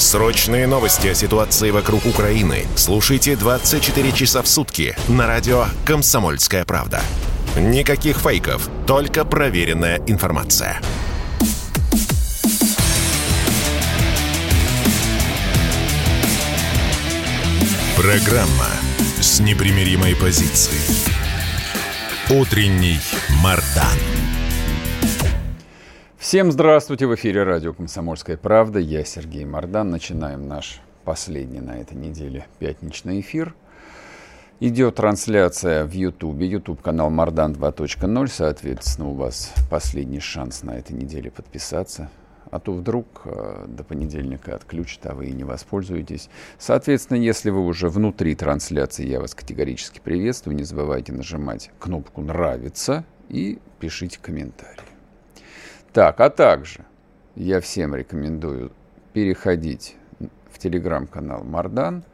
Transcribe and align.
Срочные 0.00 0.66
новости 0.66 1.08
о 1.08 1.14
ситуации 1.14 1.70
вокруг 1.70 2.06
Украины 2.06 2.64
слушайте 2.74 3.36
24 3.36 4.12
часа 4.12 4.40
в 4.40 4.48
сутки 4.48 4.96
на 5.08 5.26
радио 5.26 5.66
«Комсомольская 5.84 6.64
правда». 6.64 7.02
Никаких 7.54 8.16
фейков, 8.16 8.70
только 8.86 9.26
проверенная 9.26 10.00
информация. 10.06 10.80
Программа 17.94 18.70
с 19.20 19.38
непримиримой 19.40 20.16
позицией. 20.16 20.80
Утренний 22.30 23.00
Мардан. 23.42 24.19
Всем 26.20 26.52
здравствуйте! 26.52 27.06
В 27.06 27.14
эфире 27.14 27.44
радио 27.44 27.72
«Комсомольская 27.72 28.36
правда». 28.36 28.78
Я 28.78 29.06
Сергей 29.06 29.46
Мордан. 29.46 29.88
Начинаем 29.88 30.48
наш 30.48 30.82
последний 31.06 31.60
на 31.60 31.80
этой 31.80 31.96
неделе 31.96 32.46
пятничный 32.58 33.20
эфир. 33.20 33.54
Идет 34.60 34.96
трансляция 34.96 35.86
в 35.86 35.92
Ютубе. 35.92 36.46
Ютуб 36.46 36.82
канал 36.82 37.08
Мардан 37.08 37.54
2.0. 37.54 38.26
Соответственно, 38.26 39.08
у 39.08 39.14
вас 39.14 39.54
последний 39.70 40.20
шанс 40.20 40.62
на 40.62 40.72
этой 40.72 40.92
неделе 40.92 41.30
подписаться 41.30 42.10
а 42.50 42.58
то 42.58 42.72
вдруг 42.72 43.22
э, 43.26 43.66
до 43.68 43.84
понедельника 43.84 44.56
отключат, 44.56 45.06
а 45.06 45.14
вы 45.14 45.28
и 45.28 45.32
не 45.32 45.44
воспользуетесь. 45.44 46.28
Соответственно, 46.58 47.16
если 47.16 47.48
вы 47.50 47.64
уже 47.64 47.88
внутри 47.88 48.34
трансляции, 48.34 49.06
я 49.06 49.20
вас 49.20 49.36
категорически 49.36 50.00
приветствую. 50.02 50.56
Не 50.56 50.64
забывайте 50.64 51.12
нажимать 51.12 51.70
кнопку 51.78 52.22
«Нравится» 52.22 53.04
и 53.28 53.60
пишите 53.78 54.18
комментарии. 54.20 54.89
Так, 55.92 56.20
а 56.20 56.30
также 56.30 56.84
я 57.34 57.60
всем 57.60 57.96
рекомендую 57.96 58.70
переходить 59.12 59.96
в 60.52 60.58
телеграм-канал 60.60 61.42
Мардан 61.42 62.04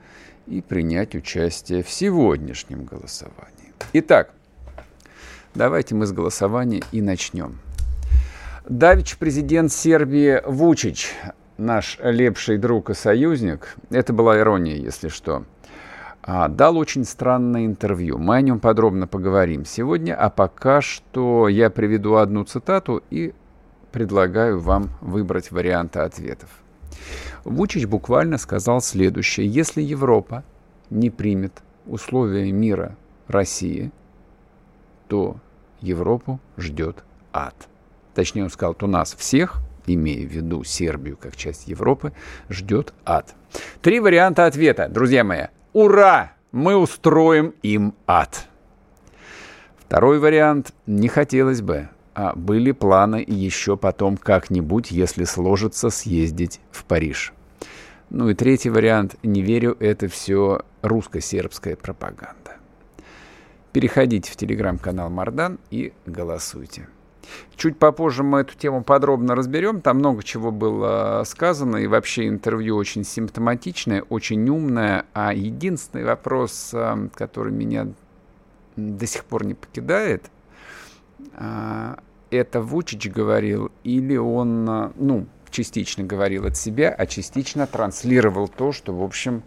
и 0.46 0.62
принять 0.62 1.14
участие 1.14 1.82
в 1.82 1.90
сегодняшнем 1.90 2.84
голосовании. 2.86 3.74
Итак, 3.92 4.30
давайте 5.54 5.94
мы 5.94 6.06
с 6.06 6.12
голосования 6.12 6.84
и 6.90 7.02
начнем. 7.02 7.58
Давич 8.66 9.18
президент 9.18 9.70
Сербии 9.70 10.40
Вучич, 10.46 11.12
наш 11.58 11.98
лепший 12.02 12.56
друг 12.56 12.88
и 12.88 12.94
союзник, 12.94 13.76
это 13.90 14.14
была 14.14 14.38
ирония, 14.38 14.76
если 14.76 15.08
что, 15.08 15.44
а, 16.22 16.48
дал 16.48 16.78
очень 16.78 17.04
странное 17.04 17.66
интервью. 17.66 18.16
Мы 18.16 18.36
о 18.36 18.40
нем 18.40 18.58
подробно 18.58 19.06
поговорим 19.06 19.66
сегодня, 19.66 20.16
а 20.16 20.30
пока 20.30 20.80
что 20.80 21.46
я 21.46 21.68
приведу 21.68 22.14
одну 22.14 22.44
цитату 22.44 23.02
и 23.10 23.34
предлагаю 23.96 24.60
вам 24.60 24.90
выбрать 25.00 25.50
варианты 25.50 26.00
ответов. 26.00 26.50
Вучич 27.44 27.86
буквально 27.86 28.36
сказал 28.36 28.82
следующее. 28.82 29.46
Если 29.46 29.80
Европа 29.80 30.44
не 30.90 31.08
примет 31.08 31.62
условия 31.86 32.52
мира 32.52 32.94
России, 33.26 33.90
то 35.08 35.38
Европу 35.80 36.38
ждет 36.58 37.04
ад 37.32 37.54
точнее 38.16 38.44
он 38.44 38.50
сказал, 38.50 38.74
то 38.74 38.86
нас 38.86 39.14
всех, 39.14 39.58
имея 39.86 40.26
в 40.26 40.30
виду 40.30 40.64
Сербию 40.64 41.16
как 41.16 41.36
часть 41.36 41.68
Европы, 41.68 42.12
ждет 42.48 42.92
ад. 43.04 43.34
Три 43.82 44.00
варианта 44.00 44.46
ответа, 44.46 44.88
друзья 44.88 45.22
мои. 45.22 45.44
Ура! 45.72 46.32
Мы 46.50 46.76
устроим 46.76 47.54
им 47.62 47.94
ад. 48.06 48.46
Второй 49.78 50.18
вариант 50.18 50.72
не 50.86 51.08
хотелось 51.08 51.60
бы, 51.60 51.90
а 52.16 52.34
были 52.34 52.72
планы 52.72 53.22
еще 53.26 53.76
потом 53.76 54.16
как-нибудь, 54.16 54.90
если 54.90 55.24
сложится, 55.24 55.90
съездить 55.90 56.60
в 56.70 56.86
Париж. 56.86 57.34
Ну 58.08 58.30
и 58.30 58.34
третий 58.34 58.70
вариант, 58.70 59.16
не 59.22 59.42
верю, 59.42 59.76
это 59.80 60.08
все 60.08 60.62
русско-сербская 60.80 61.76
пропаганда. 61.76 62.56
Переходите 63.72 64.32
в 64.32 64.36
телеграм-канал 64.36 65.10
Мардан 65.10 65.58
и 65.70 65.92
голосуйте. 66.06 66.88
Чуть 67.54 67.78
попозже 67.78 68.22
мы 68.22 68.40
эту 68.40 68.56
тему 68.56 68.82
подробно 68.82 69.34
разберем. 69.34 69.82
Там 69.82 69.98
много 69.98 70.22
чего 70.22 70.50
было 70.50 71.22
сказано, 71.26 71.76
и 71.76 71.86
вообще 71.86 72.28
интервью 72.28 72.76
очень 72.76 73.04
симптоматичное, 73.04 74.00
очень 74.08 74.48
умное. 74.48 75.04
А 75.12 75.34
единственный 75.34 76.04
вопрос, 76.04 76.70
э, 76.72 77.08
который 77.14 77.52
меня 77.52 77.88
до 78.76 79.06
сих 79.06 79.26
пор 79.26 79.44
не 79.44 79.52
покидает, 79.52 80.30
э, 81.34 81.96
это 82.36 82.60
Вучич 82.60 83.08
говорил, 83.08 83.70
или 83.84 84.16
он, 84.16 84.68
э, 84.68 84.90
ну, 84.96 85.26
частично 85.50 86.04
говорил 86.04 86.46
от 86.46 86.56
себя, 86.56 86.90
а 86.90 87.06
частично 87.06 87.66
транслировал 87.66 88.48
то, 88.48 88.72
что, 88.72 88.94
в 88.94 89.02
общем, 89.02 89.42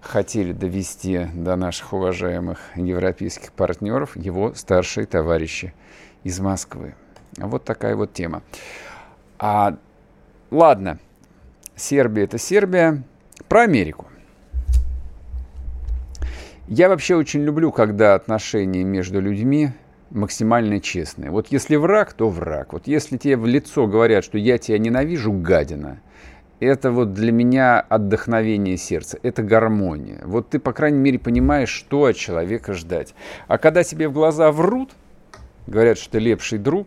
хотели 0.00 0.52
довести 0.52 1.26
до 1.34 1.56
наших 1.56 1.92
уважаемых 1.92 2.58
европейских 2.76 3.52
партнеров 3.52 4.16
его 4.16 4.54
старшие 4.54 5.06
товарищи 5.06 5.74
из 6.24 6.40
Москвы. 6.40 6.94
Вот 7.36 7.64
такая 7.64 7.96
вот 7.96 8.12
тема. 8.12 8.42
А, 9.38 9.76
ладно, 10.50 10.98
Сербия 11.76 12.24
это 12.24 12.38
Сербия. 12.38 13.02
Про 13.48 13.62
Америку. 13.62 14.06
Я 16.68 16.88
вообще 16.88 17.16
очень 17.16 17.42
люблю, 17.42 17.72
когда 17.72 18.14
отношения 18.14 18.84
между 18.84 19.20
людьми 19.20 19.72
максимально 20.12 20.80
честные. 20.80 21.30
Вот 21.30 21.48
если 21.48 21.76
враг, 21.76 22.12
то 22.12 22.28
враг. 22.28 22.72
Вот 22.72 22.86
если 22.86 23.16
тебе 23.16 23.36
в 23.36 23.46
лицо 23.46 23.86
говорят, 23.86 24.24
что 24.24 24.38
я 24.38 24.58
тебя 24.58 24.78
ненавижу, 24.78 25.32
гадина, 25.32 26.00
это 26.60 26.92
вот 26.92 27.12
для 27.12 27.32
меня 27.32 27.80
отдохновение 27.80 28.76
сердца, 28.76 29.18
это 29.22 29.42
гармония. 29.42 30.20
Вот 30.24 30.50
ты, 30.50 30.58
по 30.58 30.72
крайней 30.72 30.98
мере, 30.98 31.18
понимаешь, 31.18 31.70
что 31.70 32.04
от 32.04 32.16
человека 32.16 32.72
ждать. 32.72 33.14
А 33.48 33.58
когда 33.58 33.82
тебе 33.82 34.08
в 34.08 34.12
глаза 34.12 34.52
врут, 34.52 34.92
говорят, 35.66 35.98
что 35.98 36.12
ты 36.12 36.18
лепший 36.20 36.58
друг, 36.58 36.86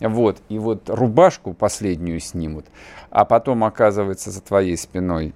вот, 0.00 0.38
и 0.48 0.58
вот 0.58 0.88
рубашку 0.88 1.54
последнюю 1.54 2.20
снимут, 2.20 2.66
а 3.10 3.24
потом 3.24 3.64
оказывается 3.64 4.30
за 4.30 4.40
твоей 4.40 4.76
спиной, 4.76 5.34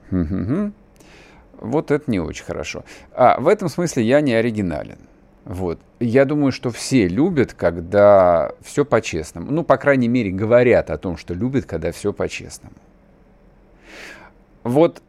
вот 1.61 1.91
это 1.91 2.11
не 2.11 2.21
очень 2.21 2.45
хорошо. 2.45 2.85
А 3.15 3.41
в 3.41 3.49
этом 3.49 3.69
смысле 3.69 4.03
я 4.03 4.21
не 4.21 4.35
оригинален. 4.35 4.99
Вот. 5.45 5.81
Я 5.99 6.25
думаю, 6.25 6.53
что 6.53 6.71
все 6.71 7.09
любят, 7.09 7.53
когда 7.53 8.53
все 8.63 8.85
по-честному. 8.85 9.51
Ну, 9.51 9.65
по 9.65 9.77
крайней 9.77 10.09
мере, 10.09 10.31
говорят 10.31 10.91
о 10.91 10.99
том, 10.99 11.17
что 11.17 11.35
любят, 11.35 11.67
когда 11.67 11.91
все 11.91 12.13
по-честному. 12.13 12.75
Вот 14.63 15.03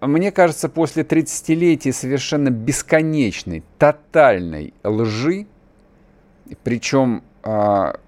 мне 0.00 0.30
кажется, 0.30 0.68
после 0.68 1.02
30-летия 1.02 1.92
совершенно 1.92 2.50
бесконечной, 2.50 3.64
тотальной 3.78 4.72
лжи, 4.84 5.46
причем 6.62 7.24
а, 7.42 7.98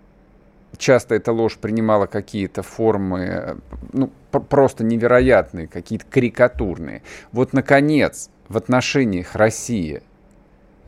часто 0.76 1.16
эта 1.16 1.32
ложь 1.32 1.56
принимала 1.56 2.06
какие-то 2.06 2.62
формы, 2.62 3.58
ну, 3.92 4.10
просто 4.30 4.84
невероятные, 4.84 5.66
какие-то 5.66 6.06
карикатурные. 6.08 7.02
Вот, 7.32 7.52
наконец, 7.52 8.30
в 8.48 8.56
отношениях 8.56 9.34
России 9.34 10.02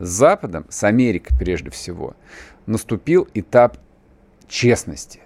с 0.02 0.08
Западом, 0.08 0.66
с 0.68 0.82
Америкой 0.82 1.36
прежде 1.38 1.70
всего, 1.70 2.14
наступил 2.66 3.28
этап 3.34 3.78
честности. 4.48 5.20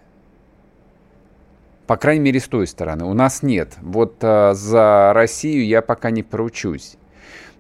По 1.87 1.97
крайней 1.97 2.25
мере, 2.25 2.41
с 2.41 2.49
той 2.49 2.67
стороны. 2.67 3.05
У 3.05 3.15
нас 3.15 3.43
нет. 3.43 3.77
Вот 3.81 4.17
а, 4.23 4.53
за 4.55 5.13
Россию 5.15 5.65
я 5.67 5.83
пока 5.83 6.11
не 6.11 6.23
проучусь. 6.23 6.97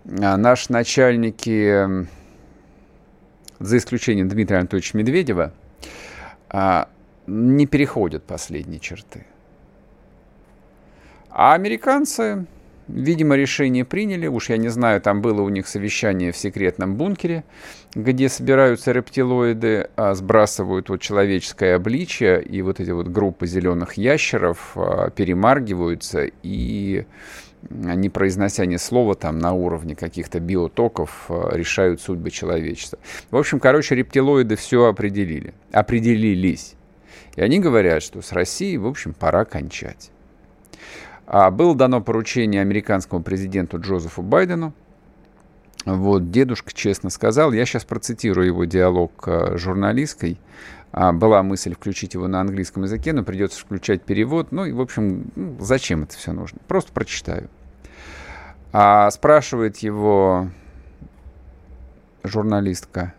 А, 0.04 0.36
наши 0.36 0.70
начальники, 0.70 2.06
за 3.60 3.76
исключением 3.78 4.28
Дмитрия 4.28 4.58
Анатольевича 4.58 4.98
Медведева, 4.98 5.52
а, 6.50 6.88
не 7.26 7.66
переходят 7.66 8.24
последние 8.24 8.80
черты. 8.80 9.26
А 11.30 11.54
американцы, 11.54 12.46
видимо, 12.88 13.36
решение 13.36 13.84
приняли. 13.84 14.26
Уж 14.26 14.50
я 14.50 14.56
не 14.56 14.68
знаю, 14.68 15.00
там 15.00 15.22
было 15.22 15.42
у 15.42 15.48
них 15.48 15.66
совещание 15.68 16.32
в 16.32 16.36
секретном 16.36 16.96
бункере, 16.96 17.44
где 17.94 18.28
собираются 18.28 18.92
рептилоиды, 18.92 19.90
а 19.96 20.14
сбрасывают 20.14 20.88
вот 20.88 21.00
человеческое 21.00 21.76
обличие, 21.76 22.42
и 22.42 22.62
вот 22.62 22.80
эти 22.80 22.90
вот 22.90 23.08
группы 23.08 23.46
зеленых 23.46 23.94
ящеров 23.94 24.72
а, 24.76 25.10
перемаргиваются 25.10 26.28
и 26.42 27.06
не 27.70 28.08
произнося 28.08 28.64
ни 28.64 28.76
слова 28.76 29.16
там 29.16 29.38
на 29.38 29.52
уровне 29.52 29.96
каких-то 29.96 30.40
биотоков, 30.40 31.26
а, 31.28 31.56
решают 31.56 32.00
судьбы 32.00 32.30
человечества. 32.30 32.98
В 33.30 33.36
общем, 33.36 33.60
короче, 33.60 33.94
рептилоиды 33.94 34.56
все 34.56 34.84
определили, 34.86 35.54
определились. 35.72 36.74
И 37.34 37.42
они 37.42 37.58
говорят, 37.58 38.02
что 38.02 38.22
с 38.22 38.32
Россией, 38.32 38.78
в 38.78 38.86
общем, 38.86 39.12
пора 39.12 39.44
кончать. 39.44 40.10
А 41.26 41.50
было 41.50 41.74
дано 41.74 42.00
поручение 42.00 42.60
американскому 42.60 43.22
президенту 43.22 43.80
Джозефу 43.80 44.22
Байдену. 44.22 44.72
Вот, 45.84 46.30
дедушка 46.30 46.72
честно 46.72 47.10
сказал, 47.10 47.52
я 47.52 47.64
сейчас 47.64 47.84
процитирую 47.84 48.46
его 48.46 48.64
диалог 48.64 49.12
э, 49.26 49.56
журналисткой. 49.56 50.40
А, 50.92 51.12
была 51.12 51.42
мысль 51.42 51.74
включить 51.74 52.14
его 52.14 52.26
на 52.26 52.40
английском 52.40 52.84
языке, 52.84 53.12
но 53.12 53.22
придется 53.22 53.60
включать 53.60 54.02
перевод. 54.02 54.50
Ну 54.50 54.64
и, 54.64 54.72
в 54.72 54.80
общем, 54.80 55.30
ну, 55.36 55.56
зачем 55.60 56.02
это 56.02 56.16
все 56.16 56.32
нужно? 56.32 56.58
Просто 56.66 56.92
прочитаю. 56.92 57.48
А, 58.72 59.10
спрашивает 59.10 59.78
его 59.78 60.48
журналистка, 62.24 63.14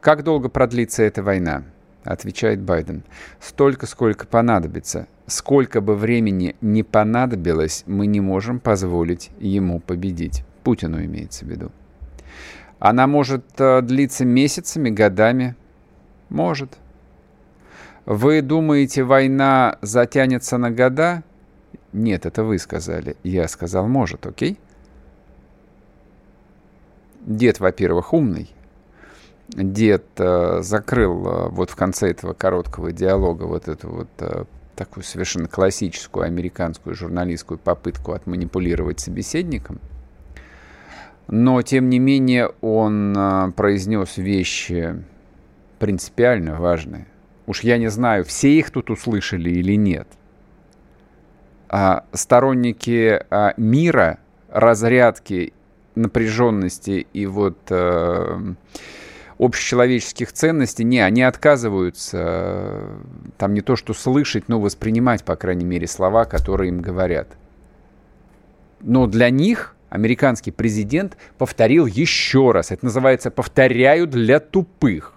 как 0.00 0.22
долго 0.22 0.48
продлится 0.48 1.02
эта 1.02 1.22
война? 1.22 1.64
Отвечает 2.04 2.60
Байден. 2.60 3.02
Столько, 3.40 3.86
сколько 3.86 4.26
понадобится. 4.26 5.06
Сколько 5.28 5.82
бы 5.82 5.94
времени 5.94 6.56
не 6.62 6.82
понадобилось, 6.82 7.84
мы 7.86 8.06
не 8.06 8.20
можем 8.20 8.60
позволить 8.60 9.30
ему 9.38 9.78
победить. 9.78 10.42
Путину 10.64 11.04
имеется 11.04 11.44
в 11.44 11.48
виду. 11.48 11.70
Она 12.78 13.06
может 13.06 13.44
э, 13.58 13.82
длиться 13.82 14.24
месяцами, 14.24 14.88
годами. 14.88 15.54
Может. 16.30 16.78
Вы 18.06 18.40
думаете, 18.40 19.04
война 19.04 19.78
затянется 19.82 20.56
на 20.56 20.70
года? 20.70 21.22
Нет, 21.92 22.24
это 22.24 22.42
вы 22.42 22.58
сказали. 22.58 23.16
Я 23.22 23.48
сказал, 23.48 23.86
может, 23.86 24.26
окей? 24.26 24.58
Дед, 27.20 27.60
во-первых, 27.60 28.14
умный 28.14 28.50
дед 29.48 30.04
э, 30.16 30.62
закрыл 30.62 31.26
э, 31.26 31.48
вот 31.48 31.70
в 31.70 31.76
конце 31.76 32.10
этого 32.10 32.34
короткого 32.34 32.92
диалога 32.92 33.44
вот 33.44 33.68
эту 33.68 33.90
вот 33.90 34.08
э, 34.18 34.44
такую 34.78 35.02
совершенно 35.02 35.48
классическую 35.48 36.24
американскую 36.24 36.94
журналистскую 36.94 37.58
попытку 37.58 38.12
отманипулировать 38.12 39.00
собеседником. 39.00 39.80
Но, 41.26 41.60
тем 41.62 41.90
не 41.90 41.98
менее, 41.98 42.52
он 42.60 43.14
э, 43.16 43.52
произнес 43.52 44.16
вещи 44.16 45.04
принципиально 45.80 46.54
важные. 46.54 47.06
Уж 47.46 47.60
я 47.62 47.76
не 47.76 47.88
знаю, 47.88 48.24
все 48.24 48.56
их 48.56 48.70
тут 48.70 48.88
услышали 48.88 49.50
или 49.50 49.74
нет. 49.74 50.06
А 51.68 52.04
сторонники 52.12 53.20
а, 53.30 53.54
мира, 53.56 54.18
разрядки, 54.48 55.52
напряженности 55.96 57.06
и 57.12 57.26
вот 57.26 57.58
э, 57.70 58.54
общечеловеческих 59.38 60.32
ценностей, 60.32 60.84
не, 60.84 61.00
они 61.00 61.22
отказываются 61.22 62.18
э, 62.20 62.98
там 63.36 63.54
не 63.54 63.60
то 63.60 63.76
что 63.76 63.94
слышать, 63.94 64.48
но 64.48 64.60
воспринимать, 64.60 65.24
по 65.24 65.36
крайней 65.36 65.64
мере, 65.64 65.86
слова, 65.86 66.24
которые 66.24 66.70
им 66.70 66.80
говорят. 66.80 67.28
Но 68.80 69.06
для 69.06 69.30
них 69.30 69.76
американский 69.90 70.50
президент 70.50 71.16
повторил 71.38 71.86
еще 71.86 72.50
раз. 72.50 72.70
Это 72.70 72.84
называется 72.84 73.30
«повторяю 73.30 74.06
для 74.06 74.40
тупых». 74.40 75.14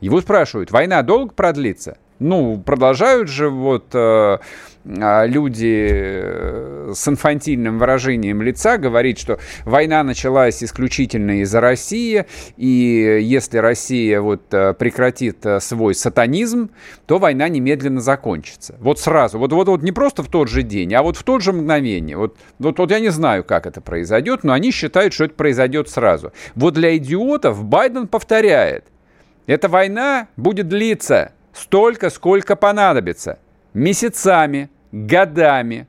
Его 0.00 0.20
спрашивают, 0.20 0.70
война 0.70 1.02
долго 1.02 1.32
продлится? 1.32 1.98
Ну, 2.20 2.62
продолжают 2.64 3.28
же 3.28 3.50
вот 3.50 3.86
э, 3.92 4.38
а, 4.86 5.24
люди 5.24 5.88
э, 5.90 6.92
с 6.94 7.08
инфантильным 7.08 7.78
выражением 7.78 8.42
лица 8.42 8.76
говорить, 8.76 9.18
что 9.18 9.38
война 9.64 10.02
началась 10.02 10.62
исключительно 10.62 11.40
из-за 11.40 11.60
России, 11.60 12.26
и 12.56 13.18
если 13.22 13.58
Россия 13.58 14.20
вот 14.20 14.42
э, 14.52 14.74
прекратит 14.74 15.44
э, 15.46 15.58
свой 15.58 15.94
сатанизм, 15.94 16.70
то 17.06 17.18
война 17.18 17.48
немедленно 17.48 18.00
закончится. 18.00 18.76
Вот 18.78 19.00
сразу, 19.00 19.38
вот, 19.38 19.52
вот, 19.52 19.68
вот 19.68 19.82
не 19.82 19.92
просто 19.92 20.22
в 20.22 20.28
тот 20.28 20.48
же 20.48 20.62
день, 20.62 20.94
а 20.94 21.02
вот 21.02 21.16
в 21.16 21.22
тот 21.22 21.42
же 21.42 21.52
мгновение. 21.52 22.18
Вот, 22.18 22.36
вот, 22.58 22.78
вот 22.78 22.90
я 22.90 23.00
не 23.00 23.10
знаю, 23.10 23.42
как 23.42 23.66
это 23.66 23.80
произойдет, 23.80 24.44
но 24.44 24.52
они 24.52 24.70
считают, 24.70 25.14
что 25.14 25.24
это 25.24 25.34
произойдет 25.34 25.88
сразу. 25.88 26.32
Вот 26.54 26.74
для 26.74 26.96
идиотов 26.96 27.64
Байден 27.64 28.06
повторяет, 28.06 28.84
эта 29.46 29.68
война 29.68 30.28
будет 30.36 30.68
длиться 30.68 31.32
столько, 31.54 32.10
сколько 32.10 32.56
понадобится. 32.56 33.38
Месяцами, 33.72 34.68
годами. 34.92 35.86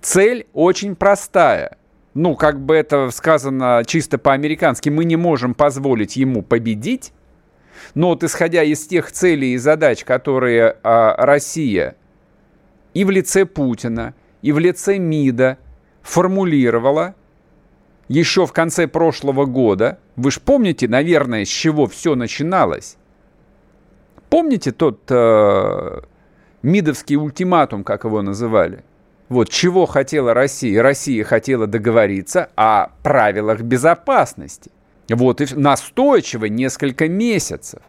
Цель 0.00 0.46
очень 0.52 0.94
простая. 0.96 1.78
Ну, 2.14 2.36
как 2.36 2.60
бы 2.60 2.74
это 2.74 3.10
сказано 3.10 3.82
чисто 3.86 4.18
по-американски, 4.18 4.90
мы 4.90 5.04
не 5.04 5.16
можем 5.16 5.54
позволить 5.54 6.16
ему 6.16 6.42
победить. 6.42 7.12
Но 7.94 8.08
вот 8.08 8.22
исходя 8.22 8.62
из 8.62 8.86
тех 8.86 9.10
целей 9.10 9.54
и 9.54 9.56
задач, 9.56 10.04
которые 10.04 10.76
а, 10.82 11.14
Россия 11.24 11.96
и 12.92 13.04
в 13.04 13.10
лице 13.10 13.46
Путина, 13.46 14.14
и 14.42 14.52
в 14.52 14.58
лице 14.58 14.98
МИДа 14.98 15.56
формулировала 16.02 17.14
еще 18.08 18.46
в 18.46 18.52
конце 18.52 18.86
прошлого 18.86 19.46
года, 19.46 19.98
вы 20.16 20.30
же 20.30 20.40
помните, 20.40 20.88
наверное, 20.88 21.44
с 21.44 21.48
чего 21.48 21.86
все 21.86 22.14
начиналось? 22.14 22.98
Помните 24.32 24.72
тот 24.72 25.02
э, 25.10 26.00
МИДовский 26.62 27.16
ультиматум, 27.16 27.84
как 27.84 28.04
его 28.04 28.22
называли? 28.22 28.82
Вот 29.28 29.50
чего 29.50 29.84
хотела 29.84 30.32
Россия? 30.32 30.82
Россия 30.82 31.22
хотела 31.22 31.66
договориться 31.66 32.48
о 32.56 32.92
правилах 33.02 33.60
безопасности. 33.60 34.70
Вот 35.10 35.42
и 35.42 35.54
настойчиво 35.54 36.46
несколько 36.46 37.10
месяцев. 37.10 37.82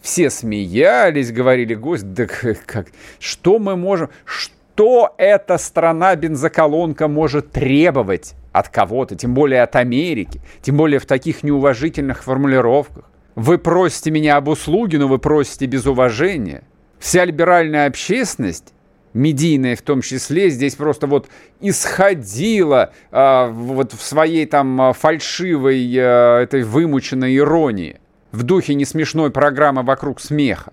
Все 0.00 0.30
смеялись, 0.30 1.30
говорили, 1.30 1.74
гость, 1.74 2.10
да 2.14 2.24
как, 2.24 2.86
что 3.18 3.58
мы 3.58 3.76
можем, 3.76 4.08
что 4.24 5.14
эта 5.18 5.58
страна-бензоколонка 5.58 7.06
может 7.06 7.50
требовать 7.50 8.32
от 8.52 8.70
кого-то, 8.70 9.14
тем 9.14 9.34
более 9.34 9.62
от 9.62 9.76
Америки, 9.76 10.40
тем 10.62 10.78
более 10.78 11.00
в 11.00 11.04
таких 11.04 11.42
неуважительных 11.42 12.24
формулировках. 12.24 13.11
Вы 13.34 13.58
просите 13.58 14.10
меня 14.10 14.36
об 14.36 14.48
услуге, 14.48 14.98
но 14.98 15.08
вы 15.08 15.18
просите 15.18 15.66
без 15.66 15.86
уважения. 15.86 16.64
Вся 16.98 17.24
либеральная 17.24 17.86
общественность, 17.86 18.74
медийная 19.14 19.74
в 19.74 19.82
том 19.82 20.02
числе, 20.02 20.50
здесь 20.50 20.74
просто 20.74 21.06
вот 21.06 21.28
исходила 21.60 22.92
э, 23.10 23.48
вот 23.50 23.92
в 23.92 24.02
своей 24.02 24.46
там 24.46 24.80
а, 24.80 24.92
фальшивой, 24.92 25.92
э, 25.94 26.42
этой 26.42 26.62
вымученной 26.62 27.36
иронии, 27.36 28.00
в 28.32 28.42
духе 28.42 28.74
несмешной 28.74 29.30
программы 29.30 29.82
«Вокруг 29.82 30.20
смеха». 30.20 30.72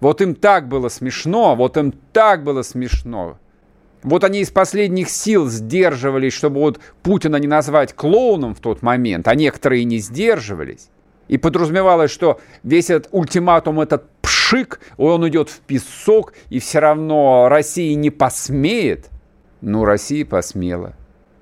Вот 0.00 0.20
им 0.20 0.34
так 0.34 0.68
было 0.68 0.88
смешно, 0.88 1.54
вот 1.54 1.76
им 1.76 1.94
так 2.12 2.42
было 2.42 2.62
смешно. 2.62 3.38
Вот 4.02 4.24
они 4.24 4.40
из 4.40 4.50
последних 4.50 5.08
сил 5.08 5.48
сдерживались, 5.48 6.32
чтобы 6.32 6.58
вот 6.58 6.80
Путина 7.04 7.36
не 7.36 7.46
назвать 7.46 7.92
клоуном 7.92 8.56
в 8.56 8.60
тот 8.60 8.82
момент, 8.82 9.28
а 9.28 9.36
некоторые 9.36 9.84
не 9.84 9.98
сдерживались. 9.98 10.88
И 11.32 11.38
подразумевалось, 11.38 12.10
что 12.10 12.42
весь 12.62 12.90
этот 12.90 13.08
ультиматум, 13.10 13.80
этот 13.80 14.04
пшик, 14.20 14.80
он 14.98 15.26
идет 15.26 15.48
в 15.48 15.60
песок, 15.60 16.34
и 16.50 16.58
все 16.58 16.78
равно 16.78 17.48
Россия 17.48 17.94
не 17.94 18.10
посмеет. 18.10 19.08
Ну, 19.62 19.86
Россия 19.86 20.26
посмела. 20.26 20.92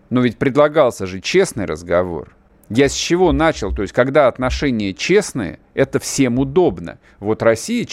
Но 0.09 0.21
ведь 0.21 0.39
предлагался 0.39 1.07
же 1.07 1.21
честный 1.21 1.65
разговор. 1.65 2.37
Я 2.69 2.89
с 2.89 2.93
чего 2.93 3.33
начал? 3.33 3.75
То 3.75 3.83
есть, 3.83 3.93
когда 3.93 4.29
отношения 4.29 4.95
честные, 4.95 5.59
это 5.75 5.99
всем 5.99 6.39
удобно. 6.39 7.01
Вот 7.19 7.43
Россия 7.43 7.85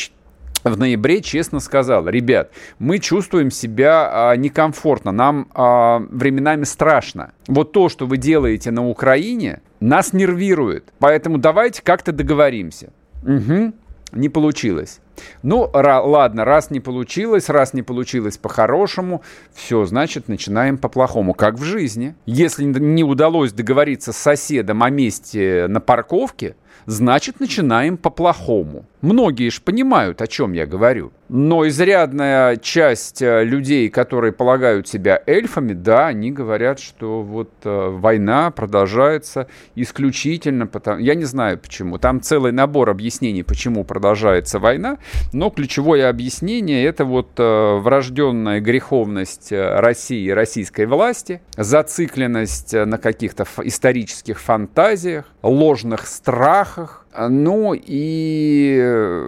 в 0.63 0.77
ноябре 0.77 1.21
честно 1.21 1.59
сказала, 1.59 2.09
ребят, 2.09 2.51
мы 2.79 2.99
чувствуем 2.99 3.51
себя 3.51 4.31
а, 4.31 4.35
некомфортно, 4.35 5.11
нам 5.11 5.47
а, 5.53 5.99
временами 6.09 6.63
страшно. 6.63 7.31
Вот 7.47 7.71
то, 7.71 7.89
что 7.89 8.05
вы 8.05 8.17
делаете 8.17 8.71
на 8.71 8.87
Украине, 8.87 9.61
нас 9.79 10.13
нервирует. 10.13 10.91
Поэтому 10.99 11.37
давайте 11.37 11.81
как-то 11.81 12.11
договоримся. 12.11 12.91
Угу. 13.23 13.73
Не 14.13 14.29
получилось. 14.29 14.99
Ну, 15.41 15.69
ладно, 15.73 16.45
раз 16.45 16.71
не 16.71 16.79
получилось, 16.79 17.49
раз 17.49 17.73
не 17.73 17.81
получилось 17.81 18.37
по-хорошему, 18.37 19.21
все, 19.53 19.85
значит, 19.85 20.27
начинаем 20.27 20.77
по-плохому, 20.77 21.33
как 21.33 21.55
в 21.55 21.63
жизни. 21.63 22.15
Если 22.25 22.63
не 22.63 23.03
удалось 23.03 23.51
договориться 23.51 24.13
с 24.13 24.17
соседом 24.17 24.83
о 24.83 24.89
месте 24.89 25.65
на 25.67 25.81
парковке, 25.81 26.55
значит, 26.87 27.39
начинаем 27.39 27.97
по-плохому. 27.97 28.85
Многие 29.01 29.49
же 29.49 29.61
понимают, 29.61 30.21
о 30.23 30.27
чем 30.27 30.53
я 30.53 30.65
говорю. 30.65 31.11
Но 31.29 31.67
изрядная 31.67 32.55
часть 32.55 33.21
э, 33.21 33.43
людей, 33.43 33.89
которые 33.89 34.31
полагают 34.31 34.87
себя 34.87 35.21
эльфами, 35.27 35.73
да, 35.73 36.07
они 36.07 36.31
говорят, 36.31 36.79
что 36.79 37.21
вот 37.21 37.51
э, 37.63 37.89
война 37.89 38.49
продолжается 38.49 39.47
исключительно 39.75 40.65
потому... 40.65 40.99
Я 40.99 41.13
не 41.13 41.25
знаю 41.25 41.59
почему. 41.59 41.99
Там 41.99 42.21
целый 42.21 42.51
набор 42.51 42.89
объяснений, 42.89 43.43
почему 43.43 43.83
продолжается 43.83 44.57
война, 44.57 44.97
но 45.31 45.49
ключевое 45.51 46.09
объяснение 46.09 46.85
это 46.85 47.05
вот 47.05 47.31
э, 47.37 47.75
врожденная 47.77 48.61
греховность 48.61 49.51
России 49.51 50.27
и 50.27 50.31
российской 50.31 50.85
власти, 50.85 51.41
зацикленность 51.55 52.73
на 52.73 52.97
каких-то 52.97 53.45
исторических 53.63 54.39
фантазиях, 54.39 55.25
ложных 55.47 56.07
страхах, 56.07 57.05
ну 57.17 57.73
и 57.75 59.23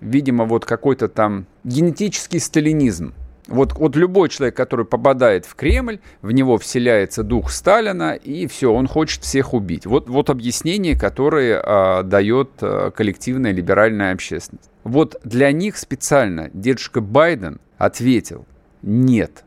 видимо, 0.00 0.44
вот 0.44 0.64
какой-то 0.64 1.08
там 1.08 1.46
генетический 1.64 2.40
сталинизм. 2.40 3.14
Вот, 3.46 3.72
вот 3.72 3.96
любой 3.96 4.28
человек, 4.28 4.56
который 4.56 4.84
попадает 4.84 5.46
в 5.46 5.54
Кремль, 5.54 6.00
в 6.20 6.32
него 6.32 6.58
вселяется 6.58 7.22
дух 7.22 7.50
Сталина, 7.50 8.12
и 8.12 8.46
все, 8.46 8.72
он 8.72 8.86
хочет 8.86 9.22
всех 9.22 9.54
убить. 9.54 9.86
Вот, 9.86 10.10
вот 10.10 10.28
объяснение, 10.28 10.98
которое 10.98 11.58
а, 11.64 12.02
дает 12.02 12.50
а, 12.60 12.90
коллективная 12.90 13.52
либеральная 13.52 14.12
общественность. 14.12 14.70
Вот 14.84 15.18
для 15.24 15.50
них 15.50 15.78
специально 15.78 16.50
дедушка 16.52 17.00
Байден 17.00 17.58
ответил, 17.78 18.44
нет, 18.82 19.44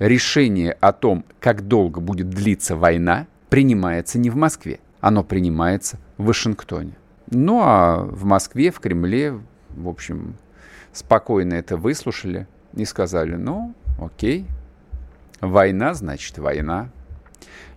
решение 0.00 0.72
о 0.72 0.92
том, 0.92 1.24
как 1.38 1.68
долго 1.68 2.00
будет 2.00 2.28
длиться 2.28 2.74
война, 2.74 3.28
принимается 3.48 4.18
не 4.18 4.28
в 4.28 4.34
Москве, 4.34 4.80
оно 5.06 5.22
принимается 5.22 5.98
в 6.18 6.24
Вашингтоне. 6.26 6.96
Ну 7.30 7.60
а 7.62 7.98
в 7.98 8.24
Москве, 8.24 8.72
в 8.72 8.80
Кремле, 8.80 9.38
в 9.70 9.88
общем, 9.88 10.34
спокойно 10.92 11.54
это 11.54 11.76
выслушали 11.76 12.48
и 12.74 12.84
сказали, 12.84 13.36
ну, 13.36 13.72
окей, 14.00 14.46
война 15.40 15.94
значит 15.94 16.38
война, 16.38 16.90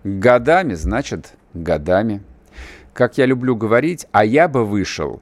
годами 0.03 0.73
значит 0.73 1.35
годами. 1.53 2.23
Как 2.93 3.19
я 3.19 3.27
люблю 3.27 3.55
говорить, 3.55 4.07
а 4.11 4.25
я 4.25 4.47
бы 4.47 4.65
вышел 4.65 5.21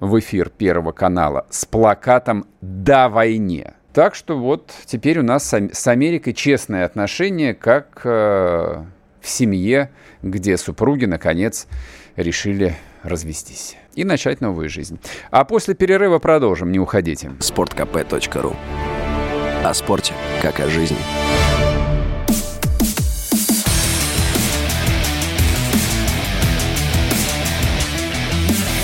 в 0.00 0.18
эфир 0.18 0.50
Первого 0.50 0.92
канала 0.92 1.46
с 1.48 1.64
плакатом 1.64 2.44
«Да 2.60 3.08
войне». 3.08 3.72
Так 3.94 4.14
что 4.14 4.38
вот 4.38 4.72
теперь 4.84 5.18
у 5.20 5.22
нас 5.22 5.52
с 5.52 5.86
Америкой 5.86 6.34
честные 6.34 6.84
отношения, 6.84 7.54
как 7.54 8.02
э, 8.04 8.84
в 9.20 9.28
семье, 9.28 9.90
где 10.22 10.56
супруги, 10.56 11.04
наконец, 11.04 11.66
решили 12.16 12.76
развестись 13.02 13.76
и 13.94 14.04
начать 14.04 14.40
новую 14.40 14.68
жизнь. 14.68 14.98
А 15.30 15.44
после 15.44 15.74
перерыва 15.74 16.18
продолжим, 16.18 16.70
не 16.72 16.78
уходите. 16.78 17.32
sportkp.ru 17.40 18.56
О 19.64 19.74
спорте, 19.74 20.14
как 20.42 20.60
о 20.60 20.68
жизни. 20.68 20.98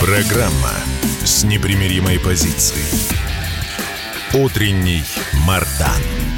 Программа 0.01 0.75
с 1.25 1.45
непримиримой 1.45 2.21
позицией. 2.21 2.85
Утренний 4.35 5.03
Мардан. 5.47 6.34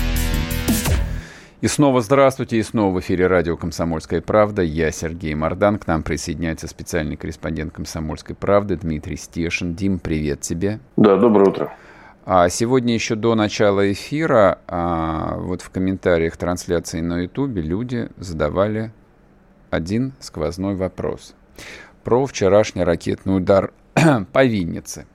И 1.66 1.68
снова 1.68 2.00
здравствуйте, 2.00 2.58
и 2.58 2.62
снова 2.62 2.94
в 2.94 3.00
эфире 3.00 3.26
радио 3.26 3.56
«Комсомольская 3.56 4.20
правда». 4.20 4.62
Я 4.62 4.92
Сергей 4.92 5.34
Мордан. 5.34 5.80
К 5.80 5.88
нам 5.88 6.04
присоединяется 6.04 6.68
специальный 6.68 7.16
корреспондент 7.16 7.72
«Комсомольской 7.72 8.36
правды» 8.36 8.76
Дмитрий 8.76 9.16
Стешин. 9.16 9.74
Дим, 9.74 9.98
привет 9.98 10.42
тебе. 10.42 10.78
Да, 10.96 11.16
доброе 11.16 11.50
утро. 11.50 11.72
А 12.24 12.48
сегодня 12.50 12.94
еще 12.94 13.16
до 13.16 13.34
начала 13.34 13.90
эфира, 13.90 14.60
а, 14.68 15.38
вот 15.38 15.60
в 15.60 15.70
комментариях 15.70 16.36
трансляции 16.36 17.00
на 17.00 17.22
Ютубе 17.22 17.62
люди 17.62 18.10
задавали 18.16 18.92
один 19.70 20.12
сквозной 20.20 20.76
вопрос 20.76 21.34
про 22.04 22.26
вчерашний 22.26 22.84
ракетный 22.84 23.38
удар 23.38 23.72
по 24.32 24.44
Виннице. 24.44 25.06